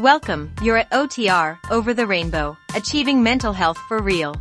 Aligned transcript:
Welcome, 0.00 0.54
you're 0.62 0.78
at 0.78 0.88
OTR, 0.92 1.58
Over 1.70 1.92
the 1.92 2.06
Rainbow, 2.06 2.56
Achieving 2.74 3.22
Mental 3.22 3.52
Health 3.52 3.76
for 3.86 4.00
Real. 4.00 4.34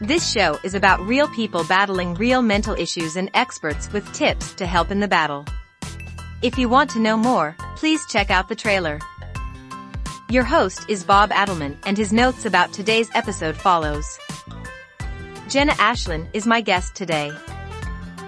This 0.00 0.28
show 0.28 0.58
is 0.64 0.74
about 0.74 0.98
real 1.06 1.28
people 1.28 1.62
battling 1.68 2.14
real 2.14 2.42
mental 2.42 2.74
issues 2.74 3.14
and 3.14 3.30
experts 3.32 3.92
with 3.92 4.12
tips 4.12 4.54
to 4.54 4.66
help 4.66 4.90
in 4.90 4.98
the 4.98 5.06
battle. 5.06 5.44
If 6.42 6.58
you 6.58 6.68
want 6.68 6.90
to 6.90 6.98
know 6.98 7.16
more, 7.16 7.54
please 7.76 8.04
check 8.08 8.32
out 8.32 8.48
the 8.48 8.56
trailer. 8.56 8.98
Your 10.30 10.42
host 10.42 10.90
is 10.90 11.04
Bob 11.04 11.30
Adelman 11.30 11.76
and 11.86 11.96
his 11.96 12.12
notes 12.12 12.44
about 12.44 12.72
today's 12.72 13.08
episode 13.14 13.56
follows. 13.56 14.18
Jenna 15.48 15.74
Ashlin 15.74 16.26
is 16.32 16.44
my 16.44 16.60
guest 16.60 16.96
today. 16.96 17.30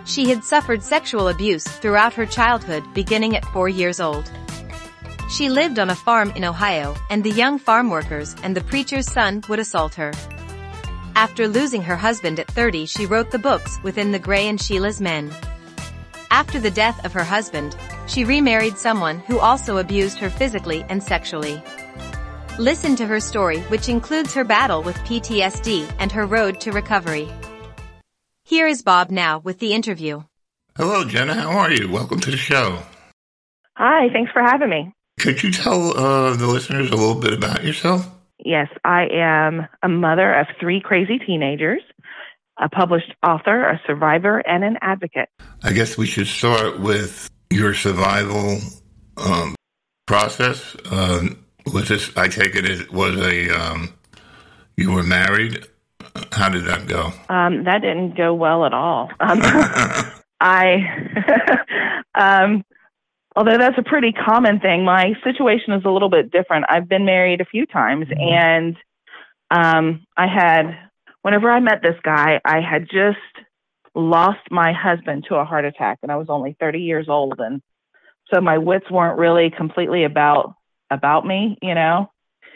She 0.05 0.29
had 0.29 0.45
suffered 0.45 0.85
sexual 0.85 1.27
abuse 1.27 1.67
throughout 1.67 2.15
her 2.15 2.27
childhood 2.27 2.85
beginning 2.95 3.35
at 3.35 3.45
four 3.47 3.69
years 3.69 3.99
old. 3.99 4.31
She 5.29 5.51
lived 5.51 5.79
on 5.79 5.91
a 5.91 5.95
farm 5.95 6.31
in 6.37 6.45
Ohio 6.45 6.97
and 7.11 7.23
the 7.23 7.31
young 7.31 7.59
farm 7.59 7.91
workers 7.91 8.35
and 8.43 8.57
the 8.57 8.63
preacher's 8.63 9.11
son 9.13 9.43
would 9.49 9.59
assault 9.59 9.95
her. 9.97 10.13
After 11.15 11.47
losing 11.47 11.83
her 11.83 11.97
husband 11.97 12.41
at 12.41 12.49
30 12.49 12.87
she 12.87 13.05
wrote 13.05 13.31
the 13.31 13.39
books 13.39 13.79
within 13.83 14.13
the 14.13 14.19
Gray 14.19 14.49
and 14.49 14.59
Sheila's 14.59 15.03
Men. 15.03 15.31
After 16.31 16.59
the 16.59 16.71
death 16.71 17.05
of 17.05 17.13
her 17.13 17.25
husband, 17.25 17.77
she 18.07 18.25
remarried 18.25 18.79
someone 18.79 19.19
who 19.21 19.39
also 19.39 19.77
abused 19.77 20.19
her 20.19 20.31
physically 20.31 20.83
and 20.89 21.03
sexually. 21.03 21.63
Listen 22.59 22.97
to 22.97 23.07
her 23.07 23.21
story 23.21 23.61
which 23.69 23.91
includes 23.91 24.33
her 24.33 24.45
battle 24.45 24.83
with 24.83 24.97
PTSD 24.99 25.93
and 25.99 26.11
her 26.11 26.25
road 26.25 26.59
to 26.61 26.73
recovery. 26.73 27.29
Here 28.45 28.67
is 28.67 28.81
Bob 28.83 29.11
now 29.11 29.41
with 29.41 29.59
the 29.59 29.75
interview. 29.75 30.23
Hello, 30.75 31.05
Jenna. 31.05 31.35
How 31.35 31.51
are 31.51 31.71
you? 31.71 31.91
Welcome 31.91 32.21
to 32.21 32.31
the 32.31 32.39
show. 32.39 32.79
Hi, 33.77 34.09
thanks 34.11 34.33
for 34.33 34.43
having 34.43 34.71
me. 34.71 34.95
Could 35.19 35.43
you 35.43 35.51
tell 35.51 35.97
uh, 35.97 36.37
the 36.37 36.47
listeners 36.47 36.91
a 36.91 36.97
little 36.97 37.21
bit 37.21 37.33
about 37.33 37.65
yourself? 37.65 38.07
Yes, 38.45 38.69
I 38.85 39.09
am 39.13 39.67
a 39.83 39.89
mother 39.89 40.33
of 40.33 40.47
three 40.61 40.81
crazy 40.81 41.19
teenagers, 41.19 41.83
a 42.59 42.69
published 42.69 43.13
author, 43.27 43.69
a 43.69 43.81
survivor, 43.87 44.39
and 44.39 44.63
an 44.63 44.79
advocate. 44.81 45.29
I 45.63 45.73
guess 45.73 45.99
we 45.99 46.07
should 46.07 46.29
start 46.29 46.79
with 46.79 47.29
your 47.51 47.75
survival 47.75 48.59
um, 49.17 49.57
process. 50.07 50.77
Um, 50.91 51.45
was 51.73 51.89
this? 51.89 52.17
I 52.17 52.29
take 52.29 52.55
it 52.55 52.65
it 52.65 52.93
was 52.93 53.17
a 53.17 53.51
um, 53.51 53.93
you 54.77 54.93
were 54.93 55.03
married. 55.03 55.67
How 56.33 56.49
did 56.49 56.65
that 56.67 56.87
go? 56.87 57.13
Um, 57.29 57.65
that 57.65 57.83
didn't 57.83 58.17
go 58.17 58.35
well 58.35 58.65
at 58.65 58.73
all. 58.73 59.11
Um, 59.21 59.41
I, 60.41 61.65
um, 62.15 62.65
although 63.39 63.57
that's 63.57 63.79
a 63.79 63.85
pretty 63.85 64.13
common 64.13 64.59
thing, 64.59 64.85
my 64.85 65.15
situation 65.23 65.73
is 65.73 65.85
a 65.85 65.91
little 65.91 66.11
bit 66.11 66.33
different. 66.33 66.65
I've 66.69 66.89
been 66.89 67.05
married 67.05 67.41
a 67.41 67.45
few 67.45 67.67
times, 67.67 68.07
Mm-hmm. 68.09 68.21
and 68.21 68.77
um, 69.51 70.05
I 70.17 70.27
had, 70.27 70.77
whenever 71.23 71.49
I 71.49 71.61
met 71.61 71.81
this 71.81 71.95
guy, 72.03 72.41
I 72.45 72.61
had 72.61 72.89
just 72.91 73.17
lost 73.95 74.41
my 74.51 74.73
husband 74.73 75.27
to 75.29 75.37
a 75.37 75.45
heart 75.45 75.65
attack, 75.65 76.01
and 76.03 76.11
I 76.11 76.17
was 76.17 76.27
only 76.29 76.57
30 76.59 76.81
years 76.81 77.07
old, 77.09 77.39
and 77.39 77.63
so 78.35 78.41
my 78.41 78.59
wits 78.59 78.91
weren't 78.91 79.19
really 79.19 79.51
completely 79.57 80.03
about 80.05 80.55
about 80.91 81.25
me, 81.25 81.57
you 81.63 81.75
know. 81.75 82.11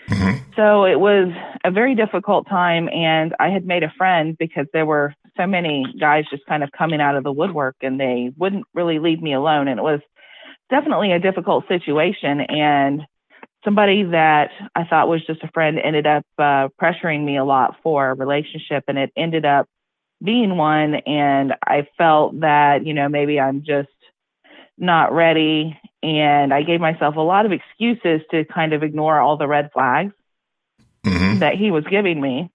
hmm 0.09 0.33
So 0.57 0.85
it 0.85 0.99
was 0.99 1.29
a 1.65 1.71
very 1.71 1.95
difficult 1.95 2.49
time, 2.49 2.89
and 2.89 3.35
I 3.39 3.51
had 3.51 3.65
made 3.65 3.85
a 3.85 3.93
friend 3.97 4.37
because 4.37 4.67
there 4.73 4.87
were 4.87 5.15
so 5.37 5.47
many 5.47 5.87
guys 6.01 6.25
just 6.29 6.45
kind 6.47 6.65
of 6.65 6.73
coming 6.73 7.01
out 7.01 7.17
of 7.17 7.23
the 7.23 7.33
woodwork, 7.33 7.77
and 7.83 8.01
they 8.01 8.33
wouldn't 8.37 8.65
really 8.75 8.99
leave 8.99 9.23
me 9.23 9.33
alone. 9.33 9.69
And 9.69 9.79
it 9.79 9.83
was 9.83 10.01
definitely 10.73 11.13
a 11.13 11.21
difficult 11.21 11.69
situation. 11.69 12.41
And 12.41 13.03
somebody 13.65 14.03
that 14.05 14.51
I 14.75 14.85
thought 14.85 15.07
was 15.07 15.25
just 15.25 15.45
a 15.45 15.51
friend 15.53 15.79
ended 15.79 16.07
up 16.07 16.25
uh, 16.39 16.69
pressuring 16.81 17.25
me 17.25 17.37
a 17.37 17.45
lot 17.45 17.77
for 17.83 18.11
a 18.11 18.15
relationship, 18.15 18.85
and 18.89 18.99
it 18.99 19.13
ended 19.15 19.45
up 19.45 19.69
being 20.25 20.57
one. 20.57 20.95
And 20.95 21.55
I 21.65 21.87
felt 21.99 22.41
that, 22.41 22.87
you 22.87 22.95
know, 22.95 23.09
maybe 23.09 23.39
I'm 23.39 23.63
just 23.63 23.89
not 24.79 25.13
ready. 25.13 25.79
And 26.03 26.53
I 26.53 26.63
gave 26.63 26.81
myself 26.81 27.17
a 27.17 27.21
lot 27.21 27.47
of 27.47 27.53
excuses 27.53 28.27
to 28.31 28.45
kind 28.45 28.73
of 28.73 28.83
ignore 28.83 29.21
all 29.21 29.37
the 29.37 29.47
red 29.47 29.71
flags 29.73 30.15
hmm 31.05 31.39
that 31.41 31.57
he 31.57 31.71
was 31.71 31.85
giving 31.85 32.21
me. 32.21 32.51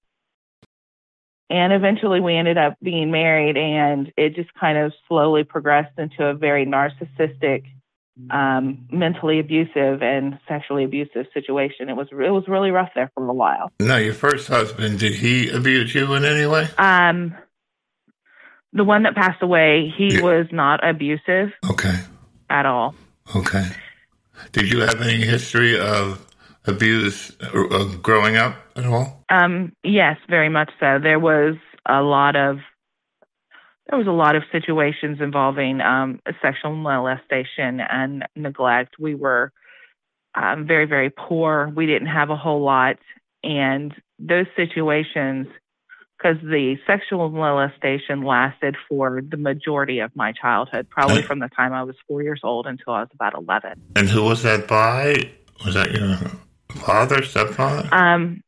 And 1.49 1.71
eventually 1.71 2.19
we 2.19 2.35
ended 2.35 2.57
up 2.57 2.75
being 2.81 3.09
married, 3.11 3.57
and 3.57 4.11
it 4.17 4.35
just 4.35 4.53
kind 4.53 4.77
of 4.77 4.91
slowly 5.07 5.43
progressed 5.45 5.97
into 5.97 6.25
a 6.25 6.33
very 6.33 6.65
narcissistic, 6.65 7.63
um, 8.31 8.87
mentally 8.91 9.39
abusive, 9.39 10.01
and 10.01 10.39
sexually 10.47 10.83
abusive 10.83 11.25
situation. 11.33 11.89
It 11.89 11.95
was 11.95 12.07
it 12.11 12.31
was 12.31 12.45
really 12.47 12.71
rough 12.71 12.89
there 12.95 13.11
for 13.13 13.27
a 13.27 13.33
while. 13.33 13.71
Now, 13.79 13.97
your 13.97 14.13
first 14.13 14.47
husband 14.47 14.99
did 14.99 15.13
he 15.13 15.49
abuse 15.49 15.93
you 15.93 16.13
in 16.13 16.25
any 16.25 16.45
way? 16.45 16.67
Um, 16.77 17.35
the 18.73 18.83
one 18.83 19.03
that 19.03 19.15
passed 19.15 19.41
away, 19.41 19.93
he 19.97 20.15
Yeah. 20.15 20.21
was 20.21 20.47
not 20.51 20.87
abusive 20.87 21.51
Okay. 21.69 21.95
at 22.49 22.65
all. 22.65 22.95
Okay. 23.35 23.65
Did 24.51 24.71
you 24.71 24.81
have 24.81 25.01
any 25.01 25.25
history 25.25 25.79
of 25.79 26.25
abuse 26.65 27.35
uh, 27.41 27.85
growing 28.01 28.35
up 28.35 28.55
at 28.75 28.85
all? 28.85 29.23
Um, 29.29 29.73
yes, 29.83 30.17
very 30.29 30.49
much 30.49 30.69
so. 30.79 30.99
There 31.01 31.19
was 31.19 31.55
a 31.87 32.01
lot 32.01 32.35
of 32.35 32.59
there 33.89 33.97
was 33.97 34.07
a 34.07 34.11
lot 34.11 34.35
of 34.35 34.43
situations 34.51 35.19
involving 35.21 35.81
um, 35.81 36.19
sexual 36.41 36.75
molestation 36.75 37.79
and 37.79 38.25
neglect. 38.35 38.95
We 38.99 39.15
were 39.15 39.51
um, 40.35 40.67
very, 40.67 40.85
very 40.85 41.09
poor. 41.09 41.71
We 41.75 41.85
didn't 41.85 42.09
have 42.09 42.29
a 42.29 42.35
whole 42.35 42.61
lot, 42.61 42.97
and 43.43 43.93
those 44.19 44.47
situations, 44.55 45.47
because 46.17 46.37
the 46.41 46.75
sexual 46.85 47.29
molestation 47.29 48.23
lasted 48.23 48.75
for 48.89 49.21
the 49.21 49.37
majority 49.37 49.99
of 49.99 50.15
my 50.15 50.33
childhood, 50.33 50.89
probably 50.89 51.21
from 51.21 51.39
the 51.39 51.49
time 51.49 51.73
I 51.73 51.83
was 51.83 51.95
four 52.07 52.23
years 52.23 52.41
old 52.43 52.67
until 52.67 52.93
I 52.93 53.01
was 53.01 53.09
about 53.13 53.35
eleven. 53.35 53.81
And 53.95 54.09
who 54.09 54.23
was 54.23 54.43
that 54.43 54.67
by? 54.67 55.31
Was 55.65 55.75
that 55.75 55.91
your 55.91 56.15
father, 56.69 57.23
stepfather? 57.23 57.87
Um, 57.91 58.41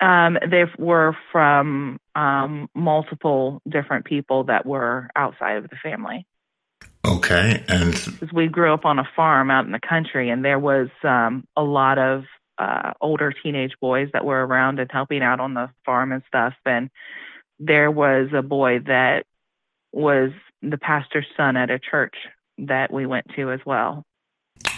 um, 0.00 0.38
they 0.48 0.64
were 0.78 1.16
from 1.30 1.98
um, 2.14 2.68
multiple 2.74 3.60
different 3.68 4.04
people 4.04 4.44
that 4.44 4.66
were 4.66 5.08
outside 5.16 5.56
of 5.56 5.68
the 5.68 5.76
family. 5.82 6.26
Okay. 7.04 7.64
And 7.68 7.92
Because 7.92 8.32
we 8.32 8.46
grew 8.46 8.72
up 8.72 8.84
on 8.84 8.98
a 8.98 9.08
farm 9.16 9.50
out 9.50 9.66
in 9.66 9.72
the 9.72 9.80
country, 9.80 10.30
and 10.30 10.44
there 10.44 10.58
was 10.58 10.88
um, 11.02 11.44
a 11.56 11.62
lot 11.62 11.98
of 11.98 12.24
uh, 12.58 12.92
older 13.00 13.32
teenage 13.32 13.72
boys 13.80 14.08
that 14.12 14.24
were 14.24 14.46
around 14.46 14.78
and 14.78 14.90
helping 14.92 15.22
out 15.22 15.40
on 15.40 15.54
the 15.54 15.70
farm 15.84 16.12
and 16.12 16.22
stuff. 16.28 16.54
And 16.64 16.90
there 17.58 17.90
was 17.90 18.28
a 18.34 18.42
boy 18.42 18.80
that 18.86 19.24
was 19.92 20.30
the 20.62 20.78
pastor's 20.78 21.26
son 21.36 21.56
at 21.56 21.70
a 21.70 21.78
church 21.78 22.14
that 22.58 22.92
we 22.92 23.06
went 23.06 23.26
to 23.36 23.50
as 23.50 23.60
well. 23.66 24.04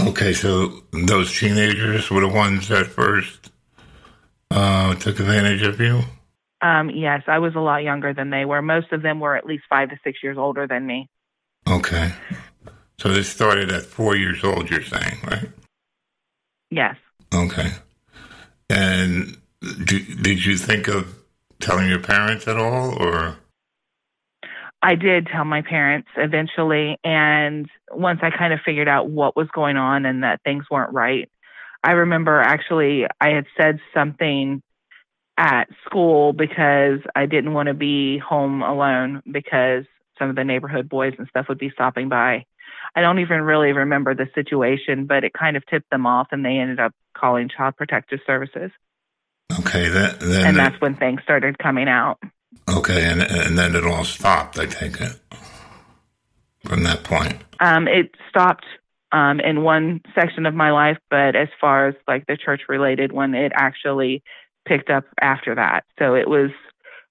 okay, 0.01 0.33
so 0.33 0.83
those 0.93 1.37
teenagers 1.39 2.11
were 2.11 2.21
the 2.21 2.29
ones 2.29 2.69
that 2.69 2.87
first 2.87 3.51
uh, 4.51 4.95
took 4.95 5.19
advantage 5.21 5.63
of 5.63 5.81
you? 5.81 6.03
Um, 6.65 6.89
yes, 6.89 7.25
I 7.27 7.41
was 7.41 7.55
a 7.55 7.61
lot 7.61 7.83
younger 7.83 8.15
than 8.15 8.31
they 8.31 8.47
were. 8.47 8.63
Most 8.63 8.91
of 8.91 9.03
them 9.03 9.21
were 9.21 9.37
at 9.37 9.45
least 9.45 9.65
five 9.69 9.91
to 9.91 9.99
six 10.03 10.21
years 10.23 10.39
older 10.39 10.67
than 10.67 10.87
me. 10.87 11.11
Okay. 11.69 12.11
So 12.99 13.11
this 13.11 13.29
started 13.29 13.71
at 13.71 13.83
four 13.83 14.17
years 14.17 14.43
old, 14.43 14.71
you're 14.71 14.83
saying, 14.83 15.19
right? 15.27 15.51
Yes. 16.71 16.97
Okay. 17.35 17.71
And 18.71 19.37
do, 19.61 20.01
did 20.01 20.43
you 20.43 20.57
think 20.57 20.89
of 20.89 21.15
telling 21.61 21.87
your 21.87 22.01
parents 22.01 22.49
at 22.49 22.57
all, 22.57 22.97
or? 22.99 23.37
I 24.81 24.95
did 24.95 25.27
tell 25.27 25.45
my 25.45 25.61
parents 25.61 26.09
eventually. 26.17 26.97
And 27.05 27.69
once 27.91 28.21
I 28.23 28.31
kind 28.31 28.55
of 28.55 28.61
figured 28.65 28.89
out 28.89 29.11
what 29.11 29.37
was 29.37 29.49
going 29.55 29.77
on 29.77 30.07
and 30.07 30.23
that 30.23 30.41
things 30.45 30.65
weren't 30.71 30.95
right, 30.95 31.31
I 31.83 31.93
remember 31.93 32.41
actually 32.41 33.05
I 33.21 33.31
had 33.31 33.45
said 33.61 33.81
something 33.93 34.63
at 35.37 35.69
school 35.85 36.33
because 36.33 37.01
I 37.15 37.27
didn't 37.27 37.53
want 37.53 37.67
to 37.69 37.75
be 37.75 38.19
home 38.19 38.63
alone 38.63 39.23
because 39.31 39.85
some 40.19 40.31
of 40.31 40.37
the 40.37 40.45
neighborhood 40.45 40.89
boys 40.89 41.15
and 41.19 41.27
stuff 41.29 41.47
would 41.49 41.59
be 41.59 41.71
stopping 41.71 42.09
by. 42.09 42.45
I 42.95 43.01
don't 43.01 43.19
even 43.19 43.41
really 43.43 43.73
remember 43.73 44.15
the 44.15 44.29
situation, 44.35 45.07
but 45.07 45.25
it 45.25 45.33
kind 45.33 45.57
of 45.57 45.67
tipped 45.67 45.91
them 45.91 46.07
off 46.07 46.29
and 46.31 46.45
they 46.45 46.59
ended 46.59 46.79
up 46.79 46.93
calling 47.17 47.49
Child 47.49 47.77
Protective 47.77 48.21
Services. 48.27 48.71
Okay, 49.61 49.89
that, 49.89 50.21
then 50.21 50.47
And 50.47 50.57
that's 50.57 50.81
when 50.81 50.95
things 50.95 51.21
started 51.23 51.59
coming 51.59 51.89
out. 51.89 52.19
okay, 52.69 53.05
and 53.11 53.21
and 53.23 53.59
then 53.59 53.75
it 53.75 53.85
all 53.85 54.05
stopped. 54.05 54.59
I 54.59 54.67
take 54.67 55.01
it 55.01 55.19
from 56.65 56.83
that 56.85 57.03
point. 57.05 57.37
um, 57.61 57.89
it 57.89 58.13
stopped 58.29 58.65
um, 59.13 59.41
in 59.41 59.63
one 59.63 60.01
section 60.15 60.47
of 60.47 60.55
my 60.55 60.71
life, 60.73 60.99
but 61.11 61.37
as 61.37 61.49
far 61.61 61.89
as 61.89 61.95
like 62.09 62.27
the 62.27 62.37
church 62.37 62.63
related 62.69 63.13
one, 63.13 63.35
it 63.35 63.53
actually 63.55 64.23
picked 64.67 64.91
up 64.91 65.05
after 65.21 65.55
that. 65.55 65.85
So 65.99 66.15
it 66.15 66.29
was 66.29 66.51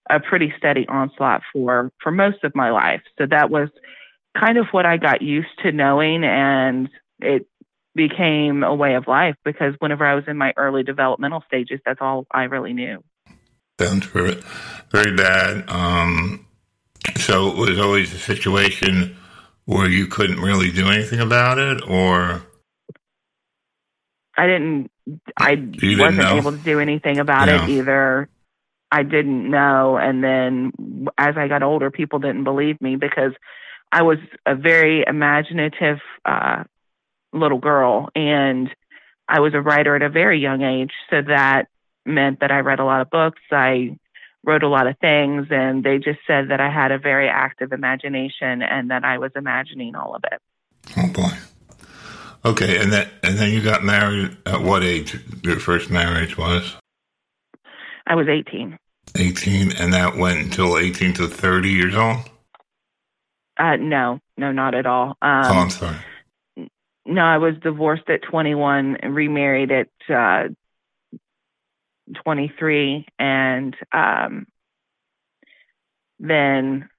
a 0.09 0.19
pretty 0.19 0.53
steady 0.57 0.85
onslaught 0.87 1.41
for 1.51 1.91
for 2.01 2.11
most 2.11 2.43
of 2.43 2.55
my 2.55 2.71
life. 2.71 3.01
So 3.17 3.25
that 3.29 3.49
was 3.49 3.69
kind 4.37 4.57
of 4.57 4.67
what 4.71 4.85
I 4.85 4.97
got 4.97 5.21
used 5.21 5.49
to 5.63 5.71
knowing, 5.71 6.23
and 6.23 6.89
it 7.19 7.47
became 7.95 8.63
a 8.63 8.73
way 8.73 8.95
of 8.95 9.07
life 9.07 9.35
because 9.45 9.75
whenever 9.79 10.05
I 10.05 10.15
was 10.15 10.23
in 10.27 10.37
my 10.37 10.53
early 10.57 10.83
developmental 10.83 11.43
stages, 11.47 11.79
that's 11.85 12.01
all 12.01 12.25
I 12.31 12.43
really 12.43 12.73
knew. 12.73 13.03
Sounds 13.79 14.05
very, 14.07 14.41
very 14.91 15.15
bad. 15.15 15.69
Um, 15.69 16.45
so 17.17 17.49
it 17.49 17.57
was 17.57 17.79
always 17.79 18.13
a 18.13 18.19
situation 18.19 19.15
where 19.65 19.89
you 19.89 20.07
couldn't 20.07 20.39
really 20.39 20.71
do 20.71 20.89
anything 20.89 21.19
about 21.19 21.57
it, 21.57 21.81
or 21.87 22.43
I 24.37 24.47
didn't. 24.47 24.91
I 25.37 25.55
wasn't 25.55 26.17
know? 26.17 26.37
able 26.37 26.51
to 26.51 26.57
do 26.57 26.79
anything 26.79 27.19
about 27.19 27.47
Yeah. 27.47 27.63
it 27.63 27.69
either. 27.69 28.29
I 28.91 29.01
didn't 29.03 29.49
know, 29.49 29.97
and 29.97 30.23
then 30.23 30.71
as 31.17 31.35
I 31.35 31.47
got 31.47 31.63
older, 31.63 31.89
people 31.89 32.19
didn't 32.19 32.43
believe 32.43 32.79
me 32.79 32.95
because 32.95 33.33
I 33.91 34.03
was 34.03 34.19
a 34.45 34.53
very 34.55 35.03
imaginative 35.07 35.97
uh, 36.25 36.63
little 37.33 37.57
girl, 37.57 38.09
and 38.15 38.69
I 39.27 39.39
was 39.39 39.55
a 39.55 39.61
writer 39.61 39.95
at 39.95 40.03
a 40.03 40.09
very 40.09 40.39
young 40.39 40.61
age. 40.61 40.91
So 41.09 41.23
that 41.23 41.69
meant 42.05 42.39
that 42.41 42.51
I 42.51 42.59
read 42.59 42.79
a 42.79 42.85
lot 42.85 43.01
of 43.01 43.09
books. 43.09 43.41
I 43.51 43.97
wrote 44.45 44.61
a 44.63 44.67
lot 44.67 44.85
of 44.85 44.97
things, 44.99 45.47
and 45.49 45.83
they 45.83 45.97
just 45.97 46.19
said 46.27 46.49
that 46.49 46.59
I 46.61 46.69
had 46.69 46.91
a 46.91 46.99
very 46.99 47.29
active 47.29 47.71
imagination 47.73 48.61
and 48.61 48.91
that 48.91 49.03
I 49.03 49.17
was 49.17 49.31
imagining 49.35 49.95
all 49.95 50.13
of 50.15 50.23
it. 50.31 50.39
oh 50.97 51.07
boy. 51.13 51.31
Okay, 52.45 52.81
and 52.81 52.91
then 52.91 53.07
and 53.23 53.37
then 53.37 53.51
you 53.51 53.61
got 53.63 53.83
married 53.83 54.35
at 54.45 54.61
what 54.61 54.83
age? 54.83 55.17
Your 55.43 55.59
first 55.59 55.89
marriage 55.89 56.37
was 56.37 56.75
I 58.05 58.15
was 58.15 58.27
18. 58.27 58.77
eighteen, 59.17 59.71
and 59.79 59.93
that 59.93 60.17
went 60.17 60.39
until 60.39 60.77
eighteen 60.77 61.13
to 61.13 61.27
thirty 61.27 61.69
years 61.69 61.95
old. 61.95 62.17
Uh, 63.57 63.77
no, 63.77 64.19
no, 64.37 64.51
not 64.51 64.73
at 64.75 64.85
all. 64.85 65.15
oh, 65.21 65.27
Um, 65.27 65.57
I'm 65.57 65.69
sorry. 65.69 65.97
No, 67.05 67.21
I 67.21 67.37
was 67.37 67.53
divorced 67.61 68.09
at 68.09 68.21
21 68.23 68.95
and 69.01 69.13
remarried 69.13 69.71
at 69.71 69.89
uh, 70.09 70.47
23. 72.23 73.05
And 73.19 73.75
um, 73.91 74.47
then 76.19 76.89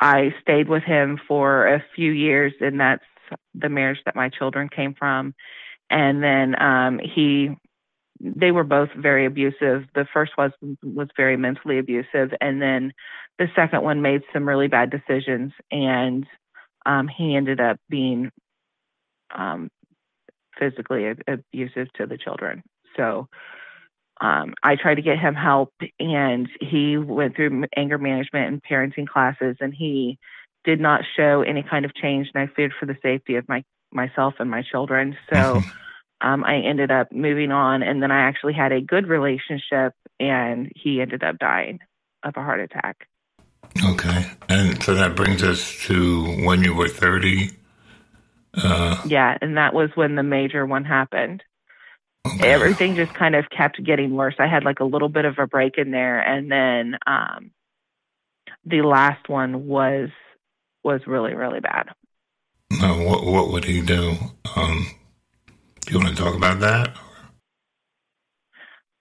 I 0.00 0.34
stayed 0.42 0.68
with 0.68 0.82
him 0.82 1.18
for 1.28 1.66
a 1.66 1.82
few 1.94 2.10
years, 2.10 2.52
and 2.60 2.78
that's 2.80 3.04
the 3.54 3.68
marriage 3.68 4.00
that 4.04 4.16
my 4.16 4.28
children 4.28 4.68
came 4.68 4.94
from. 4.94 5.34
And 5.90 6.22
then 6.22 6.60
um, 6.60 6.98
he, 6.98 7.50
they 8.20 8.50
were 8.50 8.64
both 8.64 8.88
very 8.96 9.26
abusive. 9.26 9.84
The 9.94 10.06
first 10.12 10.32
was 10.38 10.52
was 10.82 11.08
very 11.16 11.36
mentally 11.36 11.78
abusive, 11.78 12.32
and 12.40 12.62
then 12.62 12.92
the 13.38 13.48
second 13.56 13.82
one 13.82 14.00
made 14.00 14.22
some 14.32 14.48
really 14.48 14.68
bad 14.68 14.90
decisions, 14.90 15.52
and 15.70 16.24
um, 16.86 17.08
he 17.08 17.34
ended 17.34 17.60
up 17.60 17.78
being 17.90 18.30
um, 19.34 19.68
physically 20.58 21.12
abusive 21.26 21.92
to 21.94 22.06
the 22.06 22.16
children. 22.16 22.62
So 22.96 23.28
um, 24.20 24.54
I 24.62 24.76
tried 24.76 24.96
to 24.96 25.02
get 25.02 25.18
him 25.18 25.34
help, 25.34 25.72
and 25.98 26.48
he 26.60 26.96
went 26.96 27.34
through 27.34 27.64
anger 27.76 27.98
management 27.98 28.48
and 28.48 28.62
parenting 28.62 29.08
classes, 29.08 29.56
and 29.60 29.74
he 29.74 30.18
did 30.64 30.80
not 30.80 31.02
show 31.16 31.42
any 31.42 31.62
kind 31.62 31.84
of 31.84 31.94
change. 31.94 32.28
And 32.34 32.42
I 32.42 32.52
feared 32.54 32.72
for 32.78 32.86
the 32.86 32.96
safety 33.02 33.36
of 33.36 33.48
my 33.48 33.64
myself 33.92 34.34
and 34.38 34.50
my 34.50 34.62
children. 34.62 35.16
So 35.32 35.60
um, 36.20 36.44
I 36.44 36.56
ended 36.56 36.90
up 36.90 37.12
moving 37.12 37.52
on, 37.52 37.82
and 37.82 38.02
then 38.02 38.10
I 38.10 38.20
actually 38.22 38.54
had 38.54 38.72
a 38.72 38.80
good 38.80 39.08
relationship, 39.08 39.94
and 40.18 40.70
he 40.74 41.00
ended 41.00 41.22
up 41.22 41.38
dying 41.38 41.80
of 42.22 42.34
a 42.36 42.40
heart 42.40 42.60
attack. 42.60 43.08
Okay, 43.84 44.26
and 44.48 44.82
so 44.82 44.94
that 44.94 45.16
brings 45.16 45.42
us 45.42 45.76
to 45.86 46.24
when 46.44 46.62
you 46.62 46.74
were 46.74 46.88
thirty. 46.88 47.50
Uh, 48.54 49.00
Yeah, 49.06 49.38
and 49.40 49.56
that 49.56 49.72
was 49.72 49.90
when 49.94 50.14
the 50.14 50.22
major 50.22 50.66
one 50.66 50.84
happened. 50.84 51.42
okay. 52.26 52.52
everything 52.52 52.94
just 52.94 53.14
kind 53.14 53.34
of 53.34 53.48
kept 53.50 53.82
getting 53.82 54.14
worse. 54.14 54.34
I 54.38 54.46
had 54.46 54.62
like 54.62 54.80
a 54.80 54.84
little 54.84 55.08
bit 55.08 55.24
of 55.24 55.38
a 55.38 55.46
break 55.46 55.78
in 55.78 55.90
there, 55.90 56.20
and 56.20 56.52
then 56.52 56.98
um, 57.06 57.50
the 58.64 58.82
last 58.82 59.28
one 59.28 59.66
was 59.66 60.10
was 60.84 61.00
really 61.06 61.34
really 61.34 61.60
bad. 61.60 61.88
No, 62.70 63.02
what 63.02 63.24
what 63.24 63.50
would 63.52 63.64
he 63.64 63.82
do? 63.82 64.14
Um, 64.56 64.86
do 65.86 65.92
you 65.92 65.98
want 65.98 66.16
to 66.16 66.22
talk 66.22 66.34
about 66.34 66.60
that? 66.60 66.96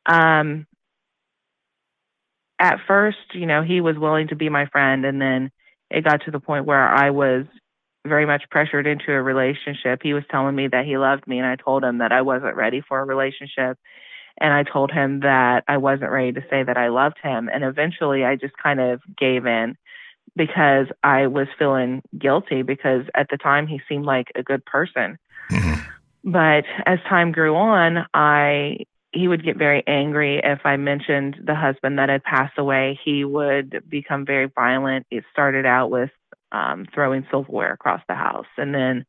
Um, 0.05 0.65
at 2.59 2.79
first, 2.87 3.17
you 3.33 3.45
know, 3.45 3.63
he 3.63 3.81
was 3.81 3.97
willing 3.97 4.27
to 4.29 4.35
be 4.35 4.49
my 4.49 4.65
friend, 4.67 5.05
and 5.05 5.21
then 5.21 5.51
it 5.89 6.03
got 6.03 6.25
to 6.25 6.31
the 6.31 6.39
point 6.39 6.65
where 6.65 6.87
I 6.87 7.11
was 7.11 7.45
very 8.05 8.25
much 8.25 8.43
pressured 8.49 8.87
into 8.87 9.11
a 9.11 9.21
relationship. 9.21 10.01
He 10.01 10.13
was 10.13 10.23
telling 10.31 10.55
me 10.55 10.67
that 10.67 10.85
he 10.85 10.97
loved 10.97 11.27
me, 11.27 11.37
and 11.37 11.47
I 11.47 11.55
told 11.55 11.83
him 11.83 11.99
that 11.99 12.11
I 12.11 12.21
wasn't 12.21 12.55
ready 12.55 12.81
for 12.87 12.99
a 12.99 13.05
relationship. 13.05 13.77
And 14.39 14.53
I 14.53 14.63
told 14.63 14.91
him 14.91 15.19
that 15.19 15.63
I 15.67 15.77
wasn't 15.77 16.11
ready 16.11 16.31
to 16.31 16.41
say 16.49 16.63
that 16.63 16.77
I 16.77 16.87
loved 16.87 17.17
him. 17.21 17.49
And 17.53 17.63
eventually 17.63 18.23
I 18.23 18.37
just 18.37 18.53
kind 18.61 18.79
of 18.79 19.01
gave 19.17 19.45
in 19.45 19.75
because 20.35 20.87
I 21.03 21.27
was 21.27 21.47
feeling 21.57 22.01
guilty 22.17 22.61
because 22.61 23.03
at 23.15 23.27
the 23.29 23.37
time 23.37 23.67
he 23.67 23.81
seemed 23.87 24.05
like 24.05 24.31
a 24.35 24.43
good 24.43 24.65
person. 24.65 25.17
Mhm. 25.49 25.85
But 26.23 26.65
as 26.85 26.99
time 27.09 27.31
grew 27.31 27.55
on, 27.55 28.05
I 28.13 28.85
he 29.13 29.27
would 29.27 29.43
get 29.43 29.57
very 29.57 29.83
angry 29.87 30.39
if 30.41 30.65
I 30.65 30.77
mentioned 30.77 31.35
the 31.43 31.55
husband 31.55 31.99
that 31.99 32.07
had 32.07 32.23
passed 32.23 32.57
away. 32.57 32.97
He 33.03 33.25
would 33.25 33.83
become 33.89 34.25
very 34.25 34.45
violent. 34.45 35.05
It 35.11 35.25
started 35.33 35.65
out 35.65 35.91
with 35.91 36.11
um, 36.53 36.85
throwing 36.93 37.27
silverware 37.29 37.73
across 37.73 38.01
the 38.07 38.15
house, 38.15 38.47
and 38.57 38.73
then 38.73 39.05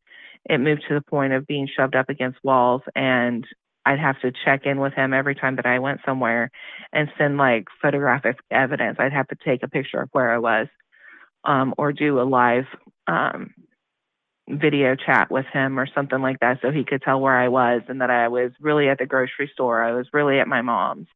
it 0.50 0.58
moved 0.58 0.84
to 0.88 0.94
the 0.94 1.02
point 1.02 1.32
of 1.34 1.46
being 1.46 1.68
shoved 1.68 1.94
up 1.94 2.08
against 2.08 2.42
walls. 2.42 2.82
And 2.96 3.46
I'd 3.86 4.00
have 4.00 4.20
to 4.22 4.32
check 4.44 4.66
in 4.66 4.80
with 4.80 4.92
him 4.94 5.12
every 5.12 5.34
time 5.34 5.56
that 5.56 5.66
I 5.66 5.78
went 5.78 6.00
somewhere 6.04 6.50
and 6.92 7.08
send 7.16 7.36
like 7.36 7.66
photographic 7.80 8.38
evidence. 8.50 8.96
I'd 8.98 9.12
have 9.12 9.28
to 9.28 9.36
take 9.44 9.62
a 9.62 9.68
picture 9.68 10.00
of 10.00 10.08
where 10.12 10.32
I 10.32 10.38
was 10.38 10.68
um, 11.44 11.74
or 11.78 11.92
do 11.92 12.20
a 12.20 12.22
live 12.22 12.66
um, 13.06 13.54
video 14.48 14.94
chat 14.96 15.30
with 15.30 15.46
him 15.52 15.78
or 15.78 15.86
something 15.94 16.20
like 16.20 16.40
that 16.40 16.58
so 16.60 16.70
he 16.70 16.84
could 16.84 17.02
tell 17.02 17.20
where 17.20 17.36
I 17.38 17.48
was 17.48 17.82
and 17.88 18.00
that 18.00 18.10
I 18.10 18.28
was 18.28 18.52
really 18.60 18.88
at 18.88 18.98
the 18.98 19.06
grocery 19.06 19.50
store. 19.52 19.82
I 19.82 19.92
was 19.92 20.06
really 20.12 20.40
at 20.40 20.48
my 20.48 20.62
mom's. 20.62 21.08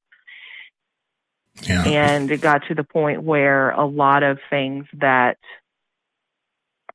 Yeah. 1.62 1.84
And 1.84 2.31
it 2.31 2.40
got 2.40 2.67
to 2.69 2.75
the 2.75 2.84
point 2.84 3.23
where 3.23 3.70
a 3.70 3.87
lot 3.87 4.23
of 4.23 4.38
things 4.50 4.87
that 4.94 5.38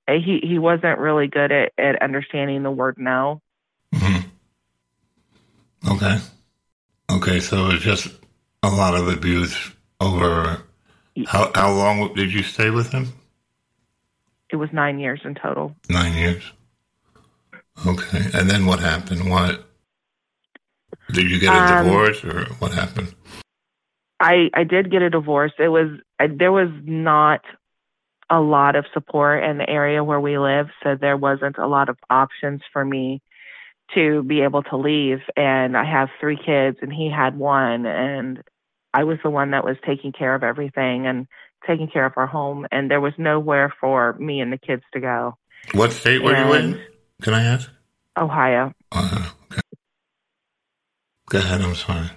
he 0.07 0.39
he 0.43 0.59
wasn't 0.59 0.99
really 0.99 1.27
good 1.27 1.51
at, 1.51 1.71
at 1.77 2.01
understanding 2.01 2.63
the 2.63 2.71
word 2.71 2.97
no. 2.97 3.41
Mhm. 3.93 4.25
Okay. 5.89 6.17
Okay, 7.09 7.39
so 7.39 7.69
it's 7.71 7.83
just 7.83 8.07
a 8.63 8.69
lot 8.69 8.95
of 8.95 9.07
abuse 9.07 9.71
over. 9.99 10.63
How 11.27 11.51
how 11.53 11.73
long 11.73 12.13
did 12.13 12.31
you 12.31 12.43
stay 12.43 12.69
with 12.69 12.91
him? 12.91 13.13
It 14.51 14.57
was 14.57 14.69
nine 14.73 14.99
years 14.99 15.21
in 15.23 15.35
total. 15.35 15.75
Nine 15.89 16.13
years. 16.13 16.51
Okay, 17.85 18.25
and 18.33 18.49
then 18.49 18.65
what 18.65 18.79
happened? 18.79 19.29
What 19.29 19.65
did 21.11 21.29
you 21.29 21.39
get 21.39 21.53
a 21.53 21.57
Um, 21.57 21.85
divorce 21.85 22.23
or 22.23 22.45
what 22.59 22.73
happened? 22.73 23.13
I 24.19 24.49
I 24.53 24.63
did 24.63 24.91
get 24.91 25.01
a 25.01 25.09
divorce. 25.09 25.53
It 25.57 25.69
was 25.69 25.99
I, 26.19 26.27
there 26.27 26.51
was 26.51 26.69
not 26.83 27.41
a 28.29 28.39
lot 28.39 28.75
of 28.75 28.85
support 28.93 29.43
in 29.43 29.57
the 29.57 29.69
area 29.69 30.03
where 30.03 30.19
we 30.19 30.37
live, 30.37 30.67
so 30.83 30.95
there 30.95 31.17
wasn't 31.17 31.57
a 31.57 31.67
lot 31.67 31.89
of 31.89 31.97
options 32.09 32.61
for 32.71 32.85
me 32.85 33.21
to 33.95 34.23
be 34.23 34.41
able 34.41 34.63
to 34.63 34.77
leave. 34.77 35.19
And 35.35 35.75
I 35.75 35.83
have 35.83 36.09
three 36.19 36.37
kids, 36.37 36.77
and 36.81 36.93
he 36.93 37.09
had 37.09 37.37
one, 37.37 37.85
and 37.85 38.41
I 38.93 39.03
was 39.05 39.17
the 39.23 39.29
one 39.29 39.51
that 39.51 39.65
was 39.65 39.77
taking 39.85 40.11
care 40.11 40.35
of 40.35 40.43
everything 40.43 41.07
and 41.07 41.27
taking 41.65 41.87
care 41.87 42.05
of 42.05 42.13
our 42.15 42.27
home, 42.27 42.65
and 42.71 42.89
there 42.89 43.01
was 43.01 43.13
nowhere 43.17 43.73
for 43.79 44.13
me 44.13 44.39
and 44.39 44.51
the 44.51 44.57
kids 44.57 44.83
to 44.93 44.99
go. 44.99 45.37
What 45.73 45.91
state 45.91 46.23
were 46.23 46.35
you 46.35 46.53
in? 46.53 46.81
Can 47.21 47.33
I 47.33 47.43
ask? 47.43 47.69
Ohio. 48.17 48.73
Uh, 48.91 49.29
okay. 49.51 49.61
Go 51.29 51.37
ahead. 51.37 51.61
I'm 51.61 51.75
sorry. 51.75 52.09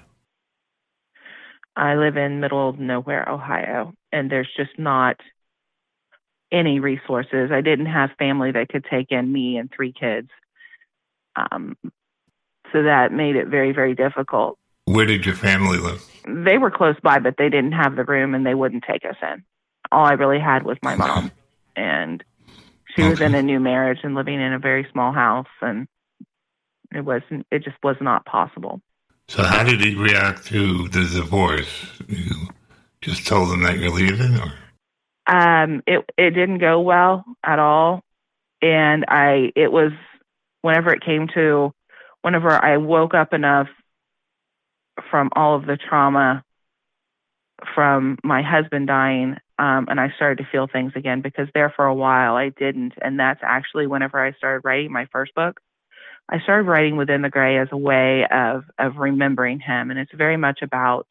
I 1.76 1.96
live 1.96 2.16
in 2.16 2.40
middle 2.40 2.68
of 2.68 2.78
nowhere, 2.78 3.28
Ohio, 3.28 3.92
and 4.12 4.30
there's 4.30 4.50
just 4.56 4.78
not 4.78 5.16
any 6.52 6.78
resources. 6.78 7.50
I 7.52 7.60
didn't 7.60 7.86
have 7.86 8.10
family 8.18 8.52
that 8.52 8.68
could 8.68 8.84
take 8.88 9.10
in 9.10 9.32
me 9.32 9.56
and 9.56 9.70
three 9.74 9.92
kids. 9.92 10.28
Um, 11.36 11.76
so 12.72 12.84
that 12.84 13.12
made 13.12 13.36
it 13.36 13.48
very, 13.48 13.72
very 13.72 13.94
difficult. 13.94 14.58
Where 14.86 15.06
did 15.06 15.24
your 15.24 15.34
family 15.34 15.78
live? 15.78 16.04
They 16.26 16.58
were 16.58 16.70
close 16.70 16.96
by, 17.02 17.18
but 17.18 17.36
they 17.38 17.48
didn't 17.48 17.72
have 17.72 17.96
the 17.96 18.04
room 18.04 18.34
and 18.34 18.46
they 18.46 18.54
wouldn't 18.54 18.84
take 18.84 19.04
us 19.04 19.16
in. 19.22 19.44
All 19.92 20.04
I 20.04 20.12
really 20.12 20.40
had 20.40 20.64
was 20.64 20.78
my 20.82 20.96
mom, 20.96 21.30
and 21.76 22.24
she 22.94 23.02
was 23.02 23.20
in 23.20 23.34
a 23.34 23.42
new 23.42 23.60
marriage 23.60 24.00
and 24.02 24.14
living 24.14 24.40
in 24.40 24.52
a 24.52 24.58
very 24.58 24.86
small 24.90 25.12
house, 25.12 25.46
and 25.60 25.86
it 26.92 27.04
wasn't. 27.04 27.46
It 27.50 27.64
just 27.64 27.76
was 27.82 27.96
not 28.00 28.24
possible. 28.24 28.80
So 29.28 29.42
how 29.42 29.62
did 29.62 29.80
he 29.80 29.94
react 29.94 30.46
to 30.46 30.88
the 30.88 31.08
divorce? 31.14 31.86
You 32.08 32.48
just 33.00 33.26
told 33.26 33.52
him 33.52 33.62
that 33.62 33.78
you're 33.78 33.90
leaving, 33.90 34.36
or 34.36 34.52
um 35.26 35.82
it 35.86 36.04
it 36.18 36.30
didn't 36.30 36.58
go 36.58 36.80
well 36.80 37.24
at 37.42 37.58
all 37.58 38.02
and 38.60 39.06
i 39.08 39.50
it 39.56 39.72
was 39.72 39.92
whenever 40.60 40.92
it 40.92 41.02
came 41.02 41.28
to 41.28 41.72
whenever 42.22 42.50
I 42.50 42.78
woke 42.78 43.12
up 43.12 43.34
enough 43.34 43.68
from 45.10 45.30
all 45.34 45.56
of 45.56 45.66
the 45.66 45.76
trauma 45.76 46.44
from 47.74 48.18
my 48.22 48.42
husband 48.42 48.86
dying, 48.86 49.36
um, 49.58 49.86
and 49.88 50.00
I 50.00 50.12
started 50.16 50.42
to 50.42 50.48
feel 50.50 50.66
things 50.66 50.92
again 50.96 51.20
because 51.20 51.48
there 51.54 51.72
for 51.74 51.84
a 51.84 51.94
while 51.94 52.34
I 52.34 52.48
didn't. 52.48 52.94
And 53.00 53.18
that's 53.18 53.40
actually 53.42 53.86
whenever 53.86 54.24
I 54.24 54.32
started 54.32 54.66
writing 54.66 54.92
my 54.92 55.06
first 55.12 55.34
book. 55.34 55.60
I 56.28 56.40
started 56.40 56.68
writing 56.68 56.96
within 56.96 57.22
the 57.22 57.28
gray 57.28 57.58
as 57.58 57.68
a 57.70 57.76
way 57.76 58.26
of 58.30 58.64
of 58.78 58.96
remembering 58.96 59.60
him, 59.60 59.90
and 59.90 59.98
it's 59.98 60.14
very 60.14 60.38
much 60.38 60.60
about 60.62 61.06